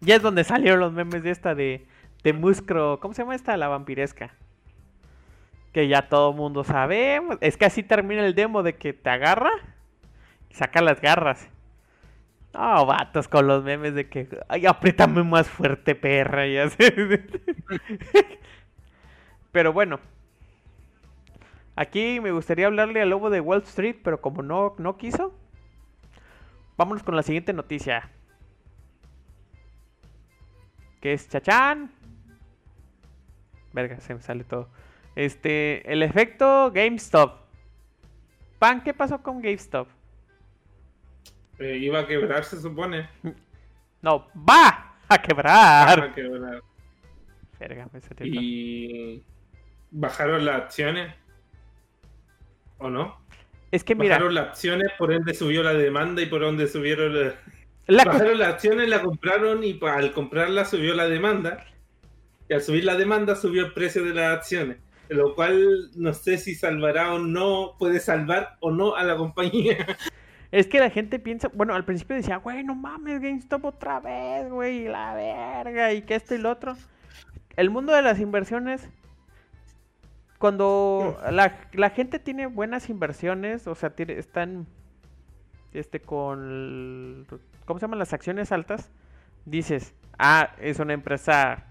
[0.00, 1.86] Ya es donde salieron los memes de esta de,
[2.22, 3.00] de Muscro.
[3.00, 3.56] ¿Cómo se llama esta?
[3.56, 4.34] La vampiresca.
[5.72, 7.22] Que ya todo mundo sabe.
[7.40, 9.52] Es que así termina el demo de que te agarra
[10.50, 11.48] y saca las garras.
[12.54, 16.78] No, vatos con los memes de que, ay, apriétame más fuerte, perra, y así.
[19.52, 20.00] Pero bueno.
[21.76, 25.32] Aquí me gustaría hablarle al lobo de Wall Street, pero como no, no quiso.
[26.76, 28.10] Vámonos con la siguiente noticia.
[31.00, 31.92] Que es Chachán.
[33.72, 34.68] Verga, se me sale todo.
[35.14, 37.42] Este, el efecto GameStop.
[38.58, 39.88] Pan, ¿qué pasó con GameStop?
[41.58, 43.08] Eh, iba a quebrar, se supone.
[44.02, 44.96] No, va.
[45.08, 46.00] a quebrar.
[46.04, 46.62] a quebrar.
[47.58, 48.14] Verga, ese.
[48.26, 49.22] Y
[49.90, 51.14] bajaron las acciones.
[52.78, 53.18] ¿O no?
[53.70, 57.12] Es que mira, Bajaron las acciones, por ende subió la demanda y por donde subieron
[57.20, 57.34] la-
[57.86, 61.64] la cu- Bajaron las acciones, la compraron y al comprarla subió la demanda.
[62.48, 64.78] Y al subir la demanda subió el precio de las acciones.
[65.08, 69.86] Lo cual no sé si salvará o no, puede salvar o no a la compañía.
[70.50, 74.50] Es que la gente piensa, bueno, al principio decía, güey, no mames, GameStop otra vez,
[74.50, 76.76] güey, y la verga, y que esto y lo otro.
[77.56, 78.88] El mundo de las inversiones,
[80.38, 84.66] cuando la, la gente tiene buenas inversiones, o sea, tiene, están
[85.72, 87.26] este con
[87.64, 88.90] ¿cómo se llaman las acciones altas?
[89.44, 91.64] Dices, ah, es una empresa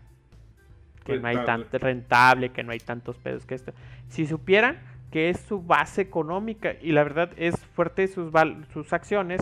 [1.04, 1.66] que no hay Rentable.
[1.66, 3.74] tan rentable, que no hay tantos pedos que esto.
[4.10, 4.80] Si supieran
[5.12, 9.40] que es su base económica y la verdad es fuerte sus val- sus acciones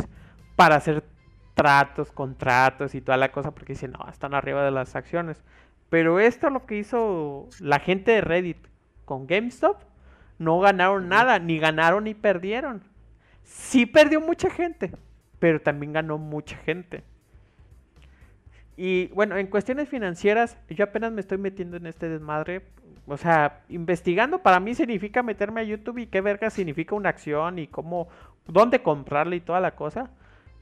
[0.57, 1.05] para hacer
[1.53, 5.41] tratos, contratos y toda la cosa porque dicen, no, están arriba de las acciones.
[5.89, 8.57] Pero esto lo que hizo la gente de Reddit
[9.05, 9.77] con GameStop,
[10.37, 12.83] no ganaron nada, ni ganaron ni perdieron.
[13.43, 14.91] Sí perdió mucha gente,
[15.39, 17.03] pero también ganó mucha gente.
[18.75, 22.63] Y bueno, en cuestiones financieras, yo apenas me estoy metiendo en este desmadre.
[23.07, 27.59] O sea, investigando para mí significa meterme a YouTube y qué verga significa una acción
[27.59, 28.07] y cómo,
[28.47, 30.09] dónde comprarla y toda la cosa.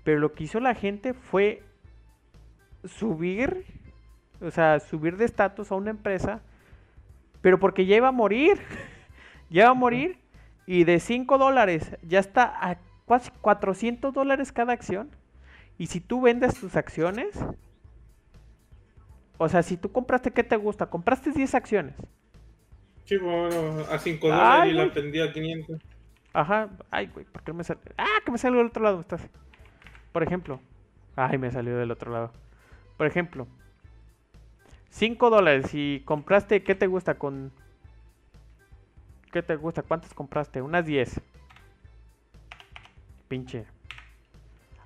[0.04, 1.64] Pero lo que hizo la gente fue
[2.84, 3.66] subir,
[4.42, 6.42] o sea, subir de estatus a una empresa,
[7.42, 8.60] pero porque ya iba a morir.
[9.50, 10.18] ya iba a morir.
[10.66, 12.78] Y de 5 dólares ya está a
[13.08, 15.10] casi 400 dólares cada acción.
[15.78, 17.38] Y si tú vendes tus acciones,
[19.38, 20.86] o sea, si tú compraste, ¿qué te gusta?
[20.86, 21.96] Compraste 10 acciones.
[23.06, 25.82] Sí, bueno, a 5 Ay, dólares y la vendí a 500.
[26.34, 26.70] Ajá.
[26.90, 27.84] Ay, güey, ¿por qué me salió?
[27.98, 29.02] Ah, que me salió del otro lado.
[29.02, 29.30] Estás.
[30.12, 30.60] Por ejemplo.
[31.16, 32.32] Ay, me salió del otro lado.
[32.98, 33.48] Por ejemplo.
[34.90, 37.52] 5 dólares y compraste, ¿qué te gusta con...
[39.32, 39.82] ¿Qué te gusta?
[39.82, 40.62] ¿Cuántas compraste?
[40.62, 41.20] Unas 10.
[43.28, 43.66] Pinche.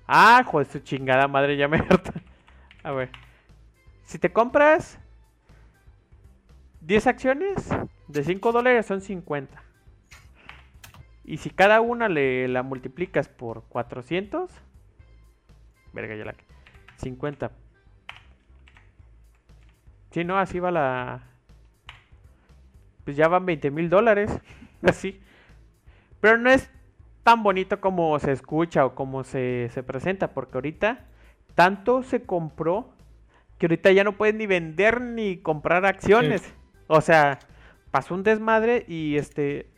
[0.06, 2.14] Ah, joder, su chingada madre, ya me harta.
[2.82, 3.10] A ver.
[4.02, 4.98] Si te compras
[6.80, 7.68] 10 acciones
[8.08, 9.62] de 5 dólares son 50.
[11.24, 14.50] Y si cada una le la multiplicas por 400,
[15.92, 16.34] verga ya la
[16.96, 17.50] 50.
[20.10, 21.22] Si no, así va la
[23.04, 24.30] pues ya van 20 mil dólares,
[24.82, 25.20] así.
[26.20, 26.70] Pero no es
[27.22, 31.06] tan bonito como se escucha o como se, se presenta, porque ahorita
[31.54, 32.92] tanto se compró
[33.58, 36.54] que ahorita ya no puedes ni vender ni comprar acciones.
[36.86, 37.38] O sea,
[37.90, 39.70] pasó un desmadre y este...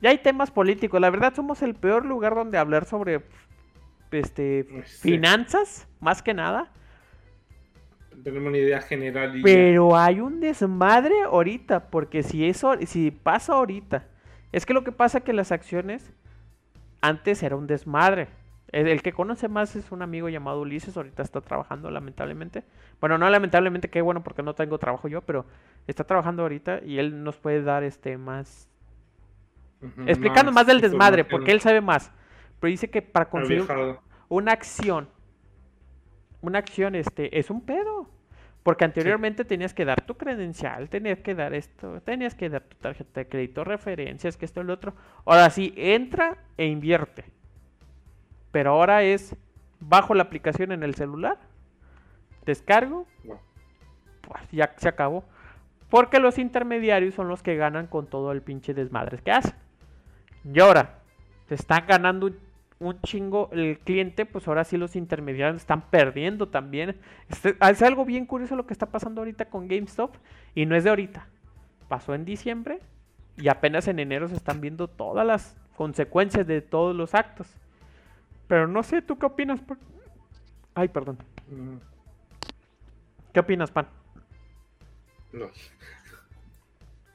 [0.00, 1.00] Ya hay temas políticos.
[1.00, 3.22] La verdad somos el peor lugar donde hablar sobre
[4.10, 5.10] este Sí.
[5.12, 6.70] finanzas, más que nada.
[8.22, 9.42] Tenemos una idea general y.
[9.42, 14.06] Pero hay un desmadre ahorita, porque si eso, si pasa ahorita,
[14.52, 16.12] es que lo que pasa que las acciones
[17.00, 18.28] antes era un desmadre.
[18.74, 22.64] El, que conoce más es un amigo llamado Ulises, ahorita está trabajando lamentablemente.
[23.00, 25.46] Bueno, no lamentablemente, qué bueno porque no tengo trabajo yo, pero
[25.86, 28.68] está trabajando ahorita y él nos puede dar este más
[30.06, 32.10] explicando más del desmadre, porque él sabe más.
[32.58, 33.64] Pero dice que para conseguir
[34.28, 35.08] una acción,
[36.40, 38.10] una acción este es un pedo.
[38.64, 42.76] Porque anteriormente tenías que dar tu credencial, tenías que dar esto, tenías que dar tu
[42.78, 44.94] tarjeta de crédito, referencias, que esto y lo otro.
[45.26, 47.24] Ahora sí, entra e invierte.
[48.54, 49.34] Pero ahora es
[49.80, 51.38] bajo la aplicación en el celular,
[52.46, 53.04] descargo,
[54.20, 55.24] pues ya se acabó.
[55.90, 59.56] Porque los intermediarios son los que ganan con todo el pinche desmadres que hacen.
[60.44, 61.00] Y ahora,
[61.48, 62.38] se están ganando un,
[62.78, 66.94] un chingo el cliente, pues ahora sí los intermediarios están perdiendo también.
[67.28, 70.14] Este- es algo bien curioso lo que está pasando ahorita con GameStop.
[70.54, 71.26] Y no es de ahorita.
[71.88, 72.78] Pasó en diciembre
[73.36, 77.48] y apenas en enero se están viendo todas las consecuencias de todos los actos.
[78.48, 79.60] Pero no sé, ¿tú qué opinas?
[79.60, 79.78] Pan?
[80.74, 81.18] Ay, perdón.
[81.48, 81.76] mm,
[83.32, 83.88] ¿Qué opinas, Pan?
[85.32, 85.50] no.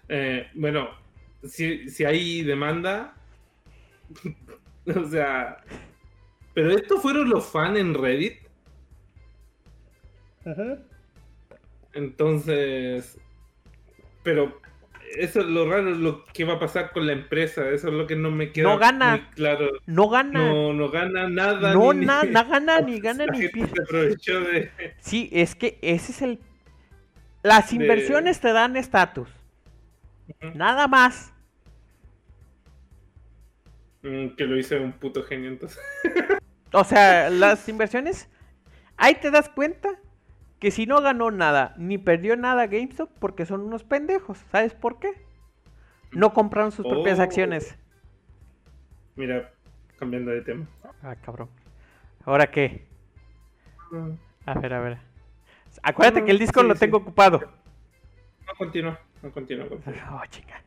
[0.10, 0.90] Eh, bueno,
[1.44, 3.14] si, si hay demanda,
[4.96, 5.64] o sea,
[6.54, 8.40] pero estos fueron los fans en Reddit,
[11.94, 13.20] entonces,
[14.24, 14.60] pero
[15.18, 18.06] eso es lo raro, lo que va a pasar con la empresa, eso es lo
[18.08, 19.12] que no me queda No gana.
[19.12, 19.70] muy claro.
[19.86, 20.40] No gana.
[20.48, 21.74] No, no gana nada.
[21.74, 24.72] No, ni- na- na gana, ni gana, ni pierde.
[24.78, 24.94] de...
[25.00, 26.40] Sí, es que ese es el...
[27.44, 29.30] Las De- inversiones te dan estatus.
[30.54, 31.34] Nada más.
[34.02, 35.80] Mm, que lo hice un puto genio entonces.
[36.72, 38.30] O sea, las inversiones...
[38.98, 39.90] Ahí te das cuenta
[40.60, 44.38] que si no ganó nada ni perdió nada GameStop porque son unos pendejos.
[44.52, 45.12] ¿Sabes por qué?
[46.12, 47.24] No compraron sus propias Oh.
[47.24, 47.78] acciones.
[49.16, 49.52] Mira,
[49.98, 50.66] cambiando de tema.
[51.04, 51.50] Ah, cabrón.
[52.26, 52.86] ¿Ahora qué?
[53.92, 54.98] No, A ver, a ver.
[55.84, 56.80] Acuérdate No, que el Discord sí, lo sí.
[56.82, 57.40] tengo ocupado.
[57.40, 59.68] no continúa, no continúa.
[59.70, 60.20] continúa.
[60.22, 60.62] Oh, chinga.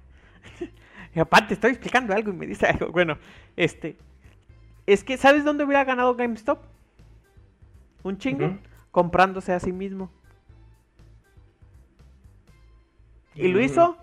[1.15, 2.91] Y aparte, estoy explicando algo y me dice algo.
[2.91, 3.19] Bueno,
[3.57, 3.97] este.
[4.87, 6.59] Es que, ¿sabes dónde hubiera ganado GameStop?
[8.03, 8.57] Un chingo.
[8.93, 10.11] Comprándose a sí mismo.
[13.35, 13.63] ¿Y lo Mm.
[13.63, 13.97] hizo?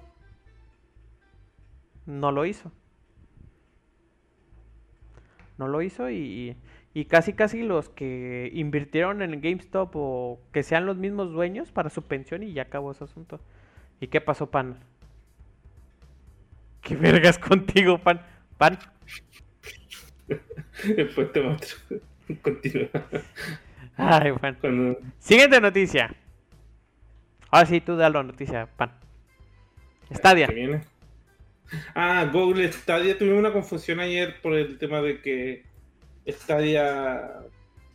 [2.05, 2.71] No lo hizo.
[5.57, 6.55] No lo hizo y,
[6.93, 11.89] y casi casi los que invirtieron en GameStop o que sean los mismos dueños para
[11.89, 13.39] su pensión y ya acabó ese asunto.
[13.99, 14.79] ¿Y qué pasó, Pan?
[16.81, 18.21] ¿Qué vergas contigo, Pan?
[18.57, 18.79] Pan.
[20.95, 21.77] Después te muestro.
[22.41, 22.89] Continúa.
[23.99, 24.57] Ay, Pan.
[24.61, 24.97] Cuando...
[25.19, 26.15] Siguiente noticia.
[27.51, 28.91] Ahora sí, tú da la noticia, Pan.
[30.11, 30.47] Stadia.
[30.47, 30.81] viene.
[31.93, 33.17] Ah, Google Stadia.
[33.17, 35.65] Tuvimos una confusión ayer por el tema de que
[36.27, 37.41] Stadia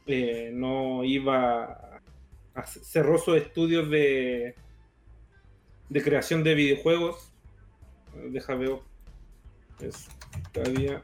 [0.06, 2.00] eh, no iba
[2.54, 4.54] a cerró sus estudios de
[5.88, 7.32] de creación de videojuegos.
[8.30, 8.78] Deja ver.
[10.50, 11.02] Stadia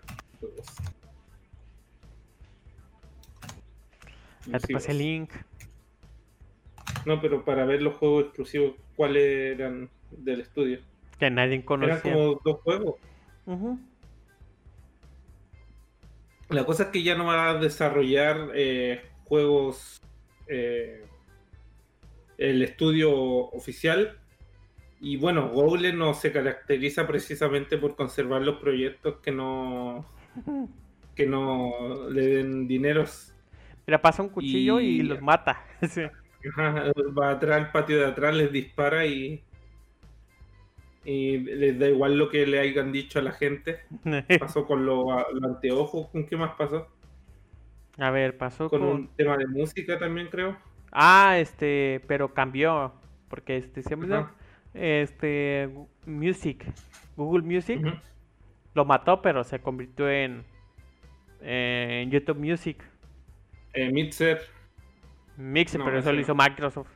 [4.47, 5.31] Ya te pasé el link.
[7.07, 10.81] No, pero para ver los juegos exclusivos, ¿cuáles eran del estudio?
[11.19, 12.01] Que nadie Eran conocía.
[12.01, 12.95] como dos juegos.
[16.49, 20.01] La cosa es que ya no va a desarrollar eh, juegos
[20.49, 21.05] eh,
[22.39, 24.19] el estudio oficial.
[25.01, 30.05] Y bueno, Google no se caracteriza precisamente por conservar los proyectos que no
[31.15, 33.35] que no le den dineros.
[33.87, 35.65] Mira, pasa un cuchillo y, Y- los mata.
[35.89, 36.03] Sí.
[36.57, 39.45] Ajá, va atrás al patio de atrás, les dispara y
[41.05, 43.81] y les da igual lo que le hayan dicho a la gente.
[44.39, 46.89] Pasó con los los anteojos, ¿con qué más pasó?
[47.99, 48.89] A ver, pasó Con con...
[48.89, 50.57] un tema de música también creo.
[50.93, 52.93] Ah, este, pero cambió.
[53.29, 54.35] Porque este, Ajá.
[54.75, 55.69] Este,
[56.07, 56.65] Music.
[57.17, 57.81] Google Music
[58.75, 60.45] lo mató, pero se convirtió en,
[61.41, 62.85] en YouTube Music.
[63.73, 64.41] Eh, Mixer.
[65.37, 66.89] Mixer, No, pero eso lo hizo Microsoft.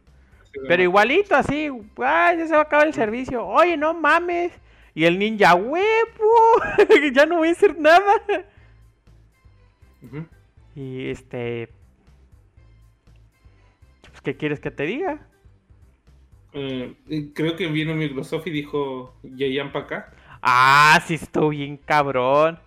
[0.69, 1.69] Pero igualito, así,
[1.99, 3.45] ay, ya se va a acabar el servicio.
[3.45, 4.53] Oye, no mames.
[4.95, 5.83] Y el ninja, huevo,
[7.13, 8.15] ya no voy a hacer nada.
[10.77, 11.69] Y este.
[14.09, 15.27] Pues, ¿qué quieres que te diga?
[16.53, 16.95] Eh,
[17.35, 20.13] creo que vino Microsoft y dijo, ya para acá.
[20.41, 22.61] Ah, sí, estoy bien cabrón.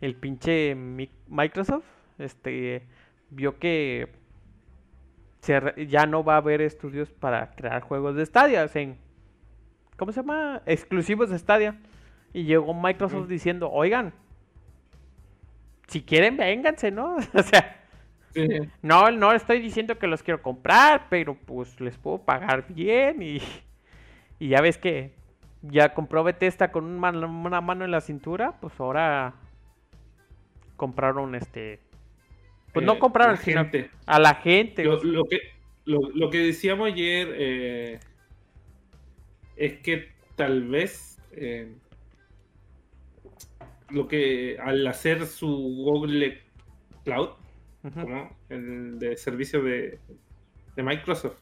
[0.00, 1.84] El pinche Mi- Microsoft,
[2.18, 2.86] este,
[3.34, 4.08] vio que
[5.40, 8.96] se ya no va a haber estudios para crear juegos de Stadia, en-
[9.96, 10.62] ¿cómo se llama?
[10.66, 11.78] Exclusivos de Stadia.
[12.32, 14.12] Y llegó Microsoft diciendo, oigan,
[15.86, 17.16] si quieren, vénganse, ¿no?
[17.34, 17.80] o sea,
[18.34, 18.48] Sí.
[18.82, 23.38] no, no estoy diciendo que los quiero comprar, pero pues les puedo pagar bien y,
[24.40, 25.14] y ya ves que
[25.62, 29.34] ya compró Bethesda con una mano en la cintura, pues ahora
[30.76, 31.78] compraron este...
[32.74, 33.90] Pues no Eh, compraron, la sino gente.
[34.04, 34.84] a la gente.
[34.84, 35.38] Lo, lo que,
[35.86, 38.00] lo, lo que decíamos ayer eh,
[39.56, 41.72] es que tal vez eh,
[43.90, 46.42] lo que al hacer su Google
[47.04, 47.30] Cloud,
[47.94, 49.98] como el de servicio de,
[50.74, 51.38] de Microsoft,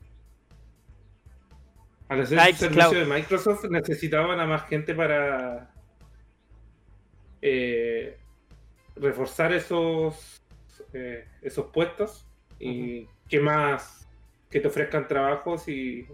[2.08, 5.70] al hacer su servicio de Microsoft necesitaban a más gente para
[7.40, 8.18] eh,
[8.96, 10.41] reforzar esos
[10.94, 12.26] eh, esos puestos
[12.58, 14.08] y que más
[14.50, 16.06] que te ofrezcan trabajos y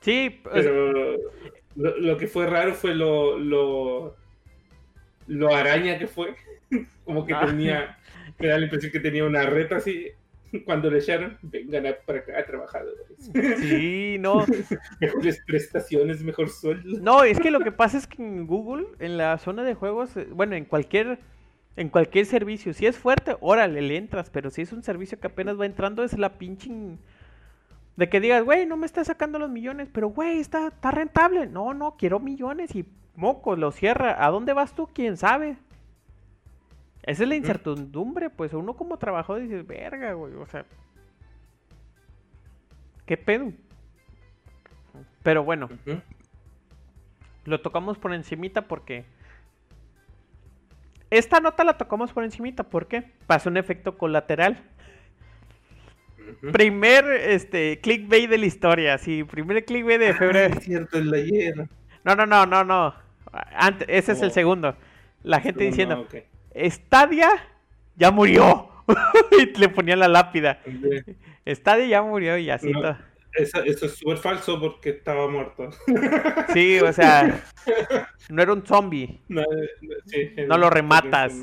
[0.00, 1.16] Sí, pues, pero
[1.76, 4.16] lo, lo que fue raro fue lo lo,
[5.26, 6.34] lo araña que fue
[7.04, 7.46] como que Ah.
[7.46, 7.98] tenía
[8.38, 10.08] me da la impresión que tenía una reta así
[10.66, 13.06] cuando le echaron vengan a, para acá trabajadores
[13.60, 14.44] sí, no.
[15.00, 19.16] mejores prestaciones mejor sueldo No, es que lo que pasa es que en Google, en
[19.16, 21.18] la zona de juegos, eh, bueno, en cualquier
[21.76, 25.26] en cualquier servicio, si es fuerte, órale, le entras, pero si es un servicio que
[25.28, 26.98] apenas va entrando, es la pinche in-
[27.96, 31.46] de que digas, güey, no me está sacando los millones, pero güey, está, está rentable.
[31.46, 34.24] No, no, quiero millones y moco, lo cierra.
[34.24, 34.88] ¿A dónde vas tú?
[34.94, 35.56] ¿Quién sabe?
[37.02, 40.64] Esa es la incertidumbre, pues uno como trabajador dices, verga, güey, o sea,
[43.06, 43.52] ¿qué pedo?
[45.22, 45.68] Pero bueno,
[47.44, 49.04] lo tocamos por encimita porque...
[51.12, 53.02] Esta nota la tocamos por encimita, ¿por qué?
[53.26, 54.62] Pasa un efecto colateral.
[56.52, 60.54] Primer este clickbait de la historia, sí, primer clickbait de Ah, febrero.
[60.56, 61.68] es cierto, el ayer.
[62.02, 62.94] No, no, no, no, no.
[63.54, 64.32] Antes, ese es el Oh.
[64.32, 64.74] segundo.
[65.22, 66.14] La gente diciendo, ok.
[66.70, 67.28] Stadia
[67.96, 68.70] ya murió.
[69.38, 70.60] y le ponían la lápida.
[70.66, 71.14] Ok.
[71.46, 72.80] Stadia ya murió y así No.
[72.80, 72.96] todo.
[73.34, 75.70] Eso, eso es súper falso porque estaba muerto.
[76.52, 77.42] Sí, o sea,
[78.28, 79.20] no era un zombie.
[79.28, 79.42] No,
[80.06, 81.34] sí, No lo rematas.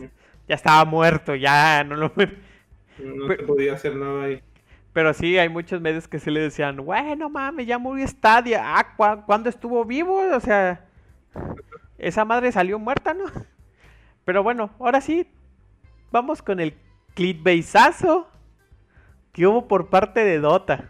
[0.48, 2.08] Ya estaba muerto, ya no lo...
[2.10, 4.42] No Pero- se podía hacer nada ahí.
[4.94, 8.78] Pero sí, hay muchos medios que se le decían, bueno, mames, ya murió Stadia.
[8.78, 10.20] Ah, ¿cu- ¿cuándo estuvo vivo?
[10.36, 10.86] O sea,
[11.98, 13.26] esa madre salió muerta, ¿no?
[14.26, 15.28] Pero bueno, ahora sí,
[16.12, 16.74] vamos con el
[17.14, 18.28] clickbaitazo
[19.32, 20.90] que hubo por parte de Dota.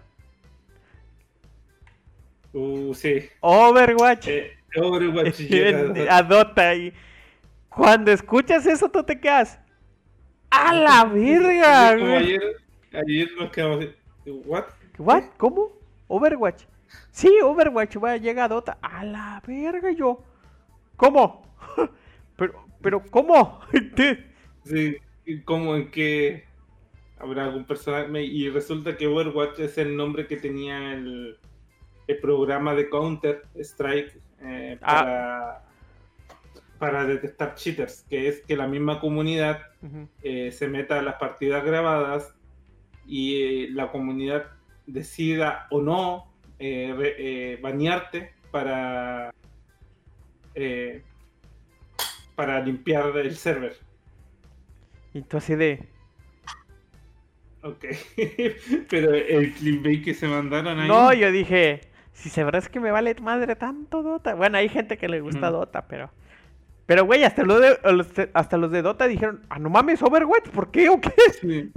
[2.53, 3.29] Uh, sí.
[3.41, 6.93] Overwatch Eh, Overwatch llega en- a Dota y
[7.69, 9.59] cuando escuchas eso tú te quedas
[10.49, 12.41] a la verga, Como ayer,
[12.91, 13.85] ayer nos quedamos
[14.25, 14.65] ¿What?
[14.97, 15.23] ¿What?
[15.37, 15.71] ¿Cómo?
[16.07, 16.63] Overwatch.
[17.11, 18.77] Sí, Overwatch va llega a Dota.
[18.81, 20.23] A la verga yo.
[20.95, 21.43] ¿Cómo?
[22.35, 23.59] pero, pero, ¿cómo?
[24.65, 24.97] Sí,
[25.45, 26.43] como en que
[27.17, 31.37] habrá algún personaje y resulta que Overwatch es el nombre que tenía el,
[32.09, 35.63] el programa de Counter Strike eh, para,
[36.79, 39.61] para detectar cheaters, que es que la misma comunidad
[40.23, 42.33] eh, se meta a las partidas grabadas
[43.05, 44.47] y eh, la comunidad
[44.87, 49.31] decida o no re- banearte para
[52.35, 53.75] para limpiar el server.
[55.13, 55.87] y tú así de.
[57.61, 57.85] Ok.
[58.89, 60.87] Pero el clickbait que se mandaron ahí.
[60.87, 61.81] No, yo dije.
[62.13, 64.35] Si se verás que me vale madre tanto Dota.
[64.35, 65.59] Bueno, hay gente que le gusta Ujú.
[65.59, 66.09] Dota, pero.
[66.85, 70.01] Pero, güey, hasta, los de- los de- hasta los de Dota dijeron, ah, no mames,
[70.01, 71.13] Overwatch, ¿por qué o qué?
[71.39, 71.71] Sí.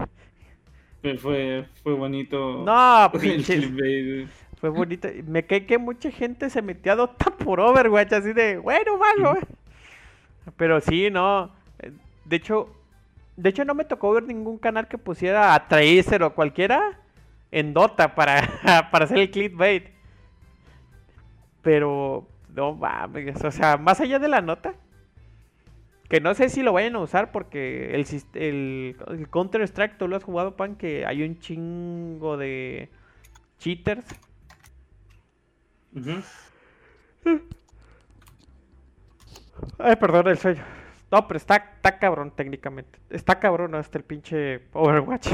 [1.02, 2.62] Pero Fue, fue bonito.
[2.64, 4.28] No, clickbait.
[4.58, 5.08] Fue bonito.
[5.26, 9.36] Me cae que mucha gente se metió a Dota por Overwatch, así de, bueno, malo.
[9.36, 9.40] eh".
[10.56, 11.50] Pero sí, no.
[12.24, 12.68] De hecho,
[13.36, 16.98] de hecho no me tocó ver ningún canal que pusiera a Tracer o cualquiera
[17.50, 18.40] en Dota para,
[18.90, 19.88] para hacer el clickbait.
[21.62, 24.74] Pero, no mames, o sea, más allá de la nota,
[26.08, 30.16] que no sé si lo vayan a usar porque el, el, el Counter-Strike, tú lo
[30.16, 32.90] has jugado, Pan, que hay un chingo de
[33.58, 34.04] cheaters.
[39.78, 40.62] Ay, perdón el sueño.
[41.10, 42.98] No, pero está, está cabrón técnicamente.
[43.10, 45.28] Está cabrón hasta el pinche Overwatch.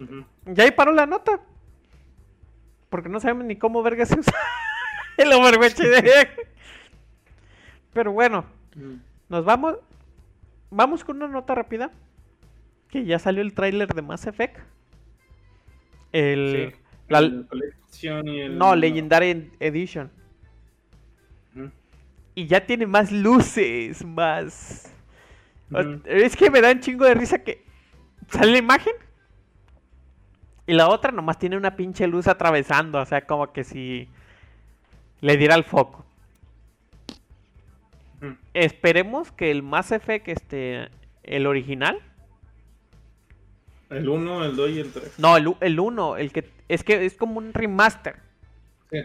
[0.00, 0.24] Ujú.
[0.46, 1.40] Y ahí paró la nota.
[2.92, 4.34] Porque no sabemos ni cómo verga se usa
[5.16, 5.80] el Overwatch.
[7.94, 8.44] pero bueno,
[9.30, 9.78] nos vamos.
[10.70, 11.90] Vamos con una nota rápida.
[12.88, 14.58] Que ya salió el tráiler de Mass Effect.
[16.12, 16.72] El.
[16.74, 16.78] Sí.
[17.08, 20.10] la- El Collection y el- no, Legendary Edition.
[22.34, 24.90] Y ya tiene más luces, más...
[26.06, 27.62] Es que me da un chingo de risa que
[28.28, 28.94] sale la imagen
[30.66, 34.08] y la otra nomás tiene una pinche luz atravesando, o sea, como que si
[35.20, 36.04] le diera el foco.
[38.54, 40.88] Esperemos que el Mass Effect, este,
[41.24, 41.98] el original,
[43.90, 45.18] El 1, el 2 y el 3.
[45.18, 48.16] no, el, u- el 1, el que es que es como un remaster.
[48.90, 48.98] Sí.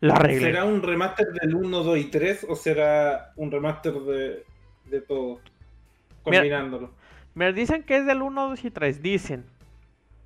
[0.00, 0.40] Lo arreglé.
[0.46, 4.44] ¿Será un remaster del 1, 2 y 3 o será un remaster de,
[4.86, 5.40] de todo?
[6.26, 6.40] Mira.
[6.42, 6.90] Combinándolo.
[7.34, 9.44] Me dicen que es del 1, 2 y 3, dicen.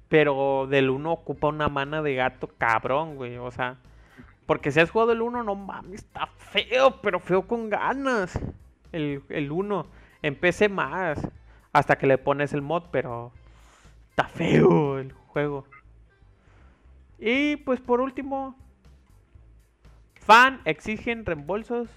[0.08, 3.36] Pero del 1 ocupa una mana de gato cabrón, güey.
[3.38, 3.78] O sea,
[4.46, 8.38] porque si has jugado el 1, no mames, está feo, pero feo con ganas.
[8.92, 9.86] El, el 1.
[10.22, 11.26] En PC más.
[11.72, 13.32] Hasta que le pones el mod, pero
[14.10, 15.66] está feo el juego.
[17.18, 18.54] Y pues por último,
[20.20, 21.88] fan exigen reembolsos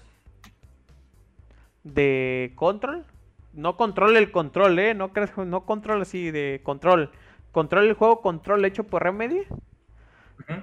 [1.84, 3.04] de control.
[3.52, 4.94] No control el control, eh.
[4.94, 5.10] No
[5.46, 7.10] no control así de control.
[7.52, 9.42] Control el juego, control hecho por Remedy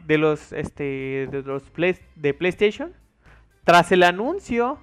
[0.06, 2.94] de los este de los play- de PlayStation
[3.66, 4.80] tras el anuncio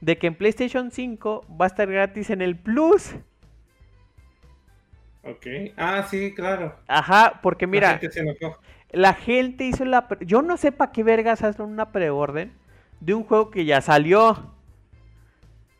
[0.00, 3.14] de que en PlayStation 5 va a estar gratis en el Plus.
[5.24, 5.46] Ok.
[5.76, 6.74] Ah, sí, claro.
[6.88, 8.24] Ajá, porque La mira, gente se
[8.90, 12.52] la gente hizo la pre- yo no sé para qué vergas hacen una preorden
[13.00, 14.52] de un juego que ya salió.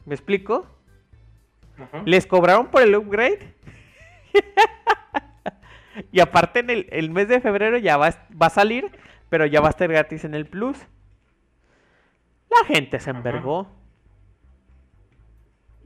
[0.07, 0.67] ¿Me explico?
[1.79, 2.03] Ajá.
[2.05, 3.55] Les cobraron por el upgrade.
[6.13, 8.91] y aparte en el, el mes de febrero ya va, a- va a salir,
[9.29, 10.79] pero ya va a estar gratis en el Plus.
[12.51, 13.19] La gente se Ajá.
[13.19, 13.67] envergó.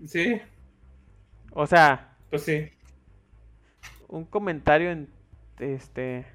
[0.06, 0.40] Sí,
[1.52, 2.70] O sea, pues sí.
[4.08, 5.08] un comentario en
[5.58, 6.26] este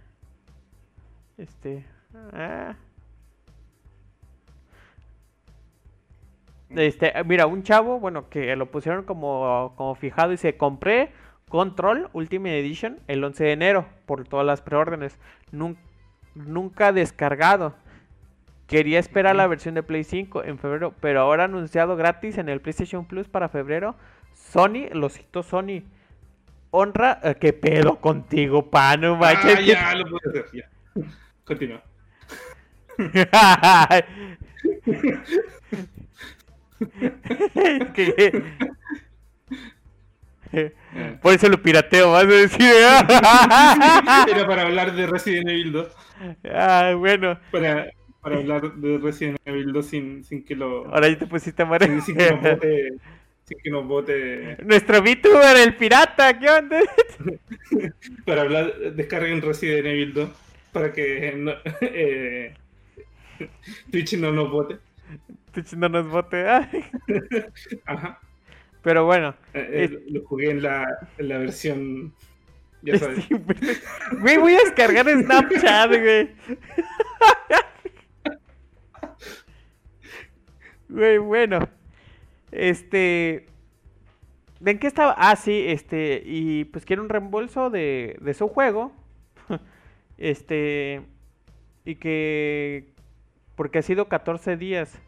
[1.37, 1.85] este
[2.33, 2.75] ah.
[6.69, 11.11] Este, mira, un chavo, bueno, que lo pusieron como, como fijado y se compré
[11.51, 15.19] Control Ultimate Edition el 11 de enero por todas las preórdenes.
[16.33, 17.75] Nunca, descargado.
[18.67, 22.61] Quería esperar la versión de Play 5 en febrero, pero ahora anunciado gratis en el
[22.61, 23.97] PlayStation Plus para febrero.
[24.33, 25.83] Sony, lo cito Sony.
[26.69, 29.19] Honra, eh, ¿qué pedo contigo, pano?
[29.21, 30.69] Ah, ya, lo puedo hacer, ya.
[31.43, 31.83] Continúa.
[41.21, 42.61] Por eso lo pirateo, vas a decir.
[44.27, 45.87] Era para hablar de Resident Evil 2.
[46.53, 47.39] Ah, bueno.
[47.51, 47.91] Para,
[48.21, 50.87] para hablar de Resident Evil 2 sin, sin que lo.
[50.93, 51.89] Ahora ya te pusiste a morir.
[52.01, 52.93] Sin, sin, que nos vote.
[53.43, 54.57] Sin que nos vote.
[54.65, 56.79] Nuestro VTuber, el pirata, ¿qué onda?
[58.25, 60.29] para hablar, descarguen Resident Evil 2.
[60.71, 62.53] Para que no, eh,
[63.91, 64.77] Twitch no nos vote.
[65.53, 66.45] Twitch no nos vote.
[67.85, 68.19] Ajá.
[68.81, 69.35] Pero bueno.
[69.53, 70.85] Eh, eh, lo jugué en la,
[71.17, 72.13] en la versión.
[72.81, 73.27] Ya sabes.
[74.19, 76.29] Güey, voy a descargar Snapchat, güey.
[80.89, 81.69] Güey, bueno.
[82.51, 83.47] Este.
[84.65, 85.15] ¿En qué estaba?
[85.17, 86.23] Ah, sí, este.
[86.25, 88.91] Y pues quiere un reembolso de, de su juego.
[90.17, 91.01] Este.
[91.85, 92.93] Y que.
[93.55, 94.99] Porque ha sido 14 días.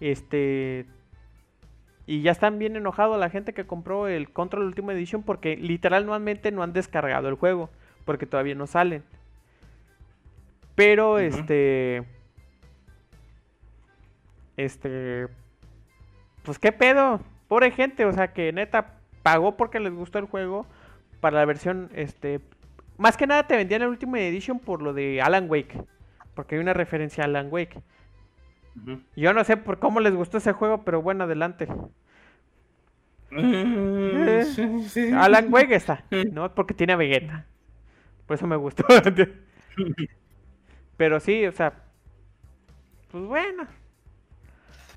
[0.00, 0.86] Este
[2.06, 6.52] y ya están bien enojados la gente que compró el Control Ultimate Edition porque literalmente
[6.52, 7.68] no han descargado el juego.
[8.04, 9.02] Porque todavía no salen.
[10.76, 12.04] Pero este.
[14.56, 15.26] Este.
[16.44, 17.20] Pues qué pedo.
[17.48, 18.04] Pobre gente.
[18.04, 20.64] O sea que neta pagó porque les gustó el juego.
[21.20, 21.90] Para la versión.
[21.92, 22.40] Este.
[22.98, 25.82] Más que nada te vendían el Ultimate Edition por lo de Alan Wake.
[26.34, 27.82] Porque hay una referencia a Alan Wake.
[29.16, 31.68] Yo no sé por cómo les gustó ese juego, pero bueno, adelante.
[33.30, 36.54] Mm, Alan Wake está, ¿no?
[36.54, 37.46] Porque tiene a Vegeta.
[38.26, 38.84] Por eso me gustó.
[40.96, 41.72] pero sí, o sea.
[43.10, 43.66] Pues bueno.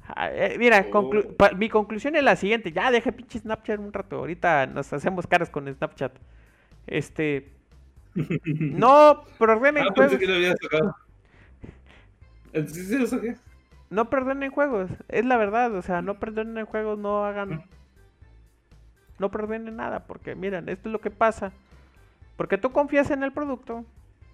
[0.07, 1.11] Ah, eh, mira, oh.
[1.55, 2.71] mi conclusión es la siguiente.
[2.71, 4.17] Ya deje pinche Snapchat un rato.
[4.17, 6.13] Ahorita nos hacemos caras con Snapchat.
[6.87, 7.53] Este.
[8.15, 9.87] No, pero ah, juegos.
[13.89, 17.63] No perdonen juegos, es la verdad, o sea, no perdonen juegos, no hagan...
[19.17, 21.51] No perdonen nada, porque miren, esto es lo que pasa.
[22.37, 23.83] Porque tú confías en el producto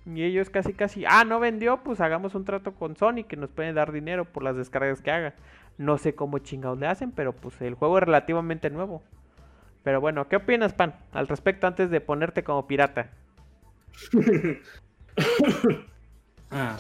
[0.06, 3.50] y ellos casi casi, ah, no vendió, pues hagamos un trato con Sony que nos
[3.50, 5.34] pueden dar dinero por las descargas que haga.
[5.78, 9.02] No sé cómo chingados le hacen, pero pues el juego es relativamente nuevo.
[9.84, 13.10] Pero bueno, ¿qué opinas, Pan, al respecto antes de ponerte como pirata?
[16.52, 16.78] ah.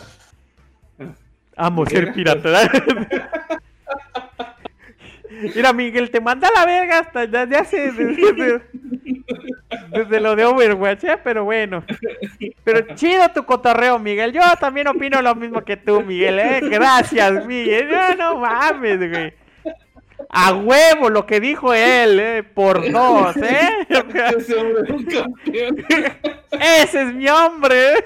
[1.55, 2.69] Amo ser pirata.
[5.55, 7.91] Mira, Miguel, te manda la verga hasta desde hace.
[9.91, 11.17] Desde, lo de Overwatch, ¿eh?
[11.23, 11.83] Pero bueno.
[12.63, 14.31] Pero chido tu cotorreo, Miguel.
[14.31, 16.61] Yo también opino lo mismo que tú, Miguel, ¿eh?
[16.63, 17.89] Gracias, Miguel.
[17.89, 19.33] No, no mames, güey.
[20.29, 22.43] A huevo lo que dijo él, ¿eh?
[22.43, 23.69] Por dos, ¿eh?
[26.51, 27.93] Ese es mi hombre.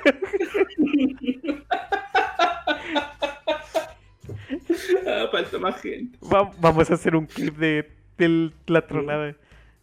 [5.08, 6.18] Ah, falta más gente.
[6.60, 9.36] vamos a hacer un clip de, la tronada.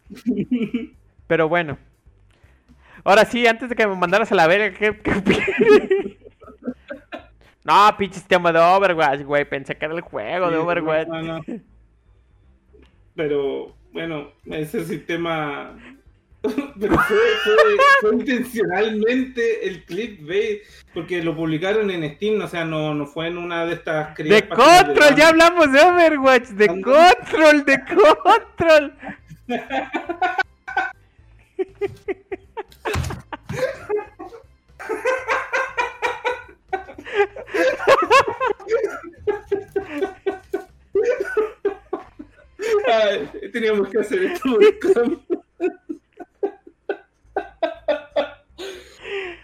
[1.26, 1.78] Pero bueno.
[3.05, 4.97] Ahora sí, antes de que me mandaras a la verga, ¿qué,
[7.65, 9.44] No, pinche sistema de Overwatch, güey.
[9.44, 11.09] Pensé que era el juego de Overwatch.
[13.15, 15.77] Pero, bueno, ese sistema
[16.80, 20.62] Pero fue, intencionalmente el clip clickbait,
[20.94, 24.48] porque lo publicaron en Steam, o sea, no, no fue en una de estas De
[24.48, 28.94] Control, ya hablamos de Overwatch, de Control, de Control.
[43.52, 44.58] teníamos que hacer esto.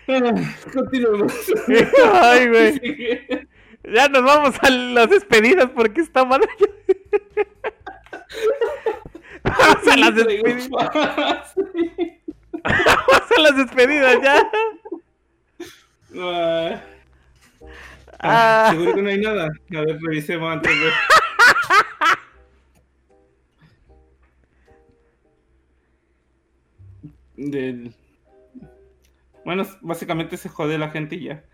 [0.07, 1.33] Continuemos.
[2.13, 3.49] Ay, güey.
[3.85, 6.41] Ya nos vamos a las despedidas porque está mal.
[9.43, 10.69] vamos a las despedidas.
[12.63, 14.49] vamos a las despedidas ya.
[18.21, 19.47] Ah, seguro que no hay nada.
[19.47, 20.93] A ver, revisemos antes de.
[27.35, 27.93] Del
[29.45, 31.45] Bueno, básicamente se jode la gente y ya.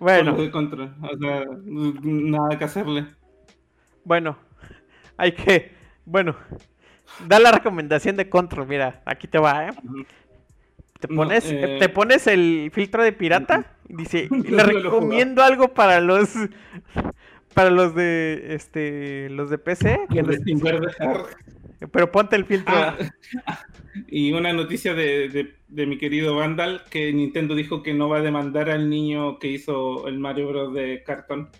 [0.00, 0.94] Bueno, de contra.
[1.02, 3.06] O sea, nada que hacerle.
[4.04, 4.36] bueno,
[5.16, 5.72] hay que,
[6.04, 6.36] bueno,
[7.26, 9.72] da la recomendación de control, mira, aquí te va, ¿eh?
[11.00, 15.72] Te No, pones, eh, te pones el filtro de pirata y dice, le recomiendo algo
[15.74, 16.30] para los
[17.54, 20.22] para los de este los de PC, que
[21.92, 22.74] pero ponte el filtro.
[22.74, 22.96] Ah,
[24.08, 28.18] y una noticia de, de- de mi querido Vandal, que Nintendo dijo que no va
[28.18, 30.74] a demandar al niño que hizo el Mario Bros.
[30.74, 31.50] de cartón.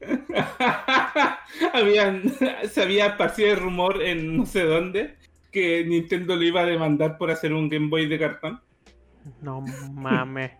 [1.72, 2.22] Habían,
[2.70, 5.16] se había esparcido el rumor en no sé dónde
[5.52, 8.60] que Nintendo lo iba a demandar por hacer un Game Boy de cartón.
[9.42, 10.52] No mames.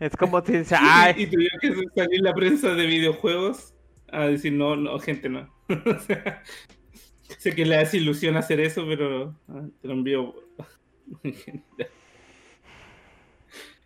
[0.00, 3.74] Es como te dice, Y, ay, tuvieron que salir la prensa de videojuegos
[4.12, 5.48] a decir, no, no, gente, no.
[5.86, 6.42] O sea,
[7.38, 10.34] sé que le hace ilusión hacer eso, pero ah, te lo envío.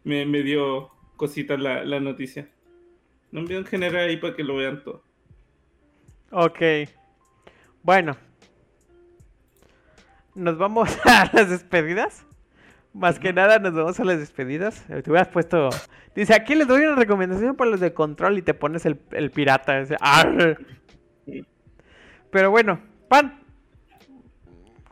[0.05, 2.49] me, me dio cositas la, la noticia.
[3.31, 5.03] Lo envío en general ahí para que lo vean todo.
[6.31, 6.61] ok.
[7.83, 8.17] Bueno.
[10.35, 12.25] Nos vamos a las despedidas.
[12.95, 14.85] Más que nada nos vamos a las despedidas.
[14.91, 15.71] Eh, Te hubieras puesto...
[16.15, 19.31] Dice, aquí les doy una recomendación para los de control y te pones el, el
[19.31, 19.81] pirata.
[19.81, 20.59] Dice, "Arr".
[22.33, 23.39] Pero bueno, Pan.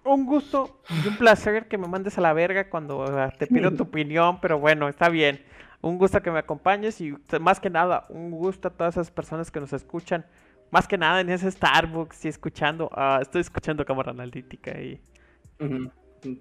[0.04, 3.04] Un gusto y un placer que me mandes a la verga cuando
[3.38, 5.40] te pido tu opinión, pero bueno, está bien.
[5.80, 9.50] Un gusto que me acompañes y más que nada, un gusto a todas esas personas
[9.50, 10.26] que nos escuchan.
[10.70, 15.00] Más que nada en ese Starbucks y escuchando, ah, estoy escuchando cámara analítica y.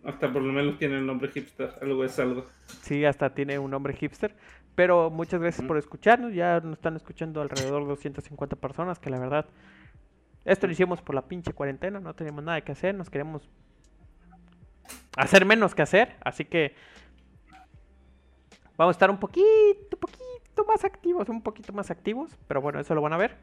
[0.03, 2.45] Hasta por lo menos tiene el nombre hipster, algo es algo.
[2.81, 4.35] sí, hasta tiene un nombre hipster.
[4.75, 9.19] Pero muchas gracias por escucharnos, ya nos están escuchando alrededor de 250 personas, que la
[9.19, 9.45] verdad,
[10.49, 13.47] esto lo hicimos por la pinche cuarentena, no teníamos nada que hacer, nos queremos
[15.15, 16.75] hacer menos que hacer, así que
[18.75, 22.95] vamos a estar un poquito, poquito más activos, un poquito más activos, pero bueno, eso
[22.95, 23.37] lo van a ver.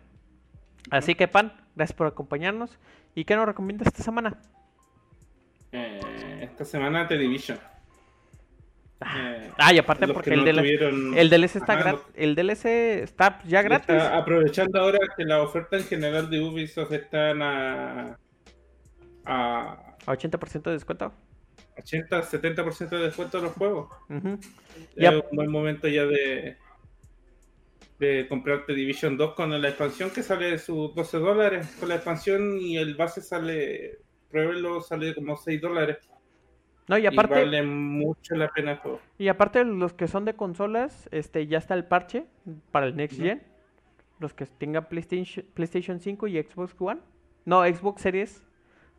[0.90, 2.78] Así que, Pan, gracias por acompañarnos.
[3.14, 4.38] ¿Y qué nos recomiendas esta semana?
[5.72, 7.58] Eh, esta semana The Division.
[9.00, 11.92] Eh, Ah, y aparte porque que el, no DLC tuvieron- el DLC está Ajá, gra-
[11.92, 13.88] los- el DLC está ya gratis.
[13.90, 18.18] Está aprovechando ahora que la oferta en general de Ubisoft están a,
[19.26, 19.72] a
[20.06, 21.12] A 80% de descuento.
[21.78, 23.90] 80, 70% de descuento de los juegos.
[24.08, 24.38] Ujú.
[24.40, 25.10] Es Ya.
[25.10, 26.56] un buen momento ya de,
[27.98, 31.76] de comprarte Division 2 con la expansión que sale de sus 12 dólares.
[31.78, 33.98] Con la expansión y el base sale,
[34.30, 35.98] pruébelo, sale como 6 dólares.
[36.88, 39.00] No, y Y, aparte, vale mucho la pena el juego.
[39.18, 42.26] y aparte los que son de consolas, este ya está el parche
[42.70, 43.18] para el Next.
[43.20, 43.42] Gen.
[44.18, 47.00] Los que tengan PlayStation, PlayStation 5 y Xbox One.
[47.44, 48.42] No, Xbox Series.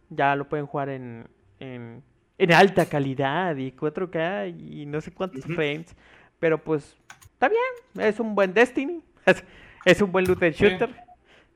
[0.10, 1.28] Ya lo pueden jugar en,
[1.60, 2.04] en,
[2.38, 5.96] en alta calidad y 4K y no sé cuántos frames.
[6.40, 6.96] Pero pues,
[7.34, 8.06] está bien.
[8.08, 9.02] Es un buen Destiny.
[9.26, 9.44] Es,
[9.86, 10.66] es un buen loot and Sí.
[10.66, 10.90] shooter.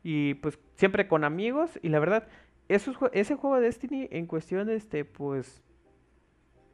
[0.03, 1.77] Y pues siempre con amigos.
[1.83, 2.27] Y la verdad,
[2.67, 5.61] esos, ese juego de Destiny en cuestión, este, pues,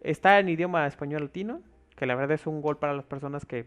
[0.01, 1.61] está en idioma español latino.
[1.95, 3.65] Que la verdad es un gol para las personas que,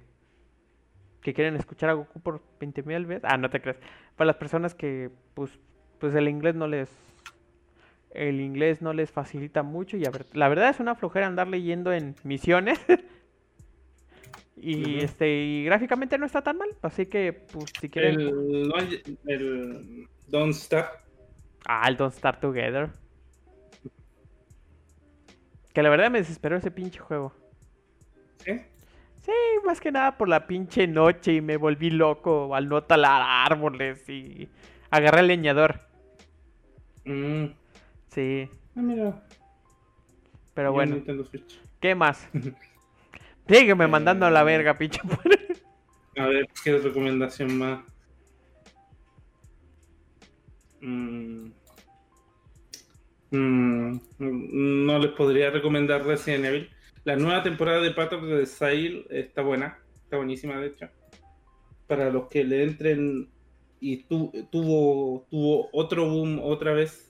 [1.21, 3.25] que quieren escuchar a Goku por 20 mil veces.
[3.27, 3.79] Ah, no te creas.
[4.17, 5.59] Para las personas que, pues,
[5.99, 6.91] pues el inglés no les...
[8.13, 11.47] El inglés no les facilita mucho y a ver, la verdad es una flojera andar
[11.47, 12.81] leyendo en misiones.
[14.57, 20.09] y este y gráficamente no está tan mal, así que pues si quieren El, el
[20.27, 20.91] Don't Start.
[21.67, 22.91] Ah, el Don't Start Together.
[25.73, 27.33] Que la verdad me desesperó ese pinche juego.
[28.45, 28.53] ¿sí?
[29.23, 29.33] Sí,
[29.65, 34.09] más que nada por la pinche noche y me volví loco al no talar árboles
[34.09, 34.49] y
[34.91, 35.81] agarré el leñador.
[37.05, 37.47] Mm,
[38.09, 39.23] Sí, ah, mira,
[40.55, 40.97] pero bueno.
[41.81, 42.29] ¿qué más?
[43.49, 45.01] Sígueme Eh, mandando a la verga, pinche.
[46.17, 47.81] A ver, ¿qué recomendación más?
[50.81, 51.51] Mm.
[53.31, 56.71] Mm, no les podría recomendar Resident Evil.
[57.05, 60.89] La nueva temporada de Path of the Exile está buena, está buenísima de hecho.
[61.87, 63.29] Para los que le entren
[63.81, 67.07] y tu- tuvo, tuvo otro boom otra vez.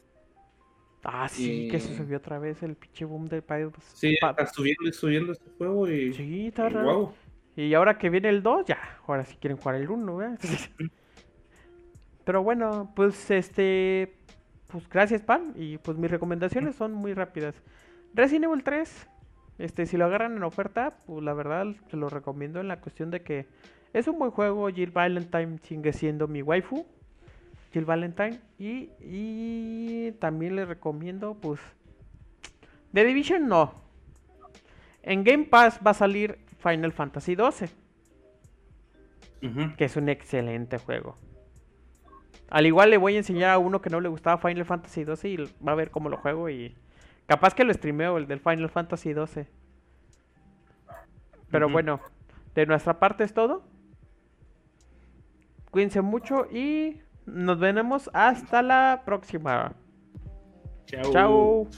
[1.03, 3.73] Ah, sí, que se subió otra vez el pinche boom del Pyro.
[3.95, 6.13] Sí, Pa- está subiendo y subiendo este juego y.
[6.13, 6.85] Sí, está y raro.
[6.85, 7.15] guau.
[7.57, 10.39] Y ahora que viene el 2, ya, ahora sí quieren jugar el 1, ¿verdad?
[12.25, 14.15] Pero bueno, pues este.
[14.71, 15.53] Pues gracias, Pan.
[15.57, 17.55] Y pues mis recomendaciones son muy rápidas.
[18.15, 19.09] Resident Evil 3,
[19.59, 23.11] este, si lo agarran en oferta, pues la verdad se lo recomiendo en la cuestión
[23.11, 23.47] de que
[23.93, 24.69] es un buen juego.
[24.69, 26.87] Jill Valentine sigue siendo mi waifu.
[27.73, 28.41] Jill Valentine.
[28.59, 31.61] Y, y también les recomiendo, pues...
[32.93, 33.75] The Division no.
[35.03, 37.69] En Game Pass va a salir Final Fantasy XII.
[39.77, 41.17] Que es un excelente juego.
[42.51, 45.31] Al igual le voy a enseñar a uno que no le gustaba Final Fantasy XII
[45.33, 46.77] y va a ver cómo lo juego y...
[47.27, 49.47] Capaz que lo streameo, el del Final Fantasy XII.
[51.49, 52.01] Pero bueno,
[52.57, 53.63] de nuestra parte es todo.
[55.71, 59.75] Cuídense mucho y nos veremos hasta la próxima.
[60.87, 61.13] Chao.
[61.13, 61.69] Chao.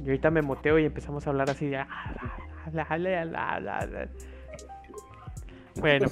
[0.00, 1.86] Y ahorita me moteo y empezamos a hablar así de...
[5.76, 6.08] bueno.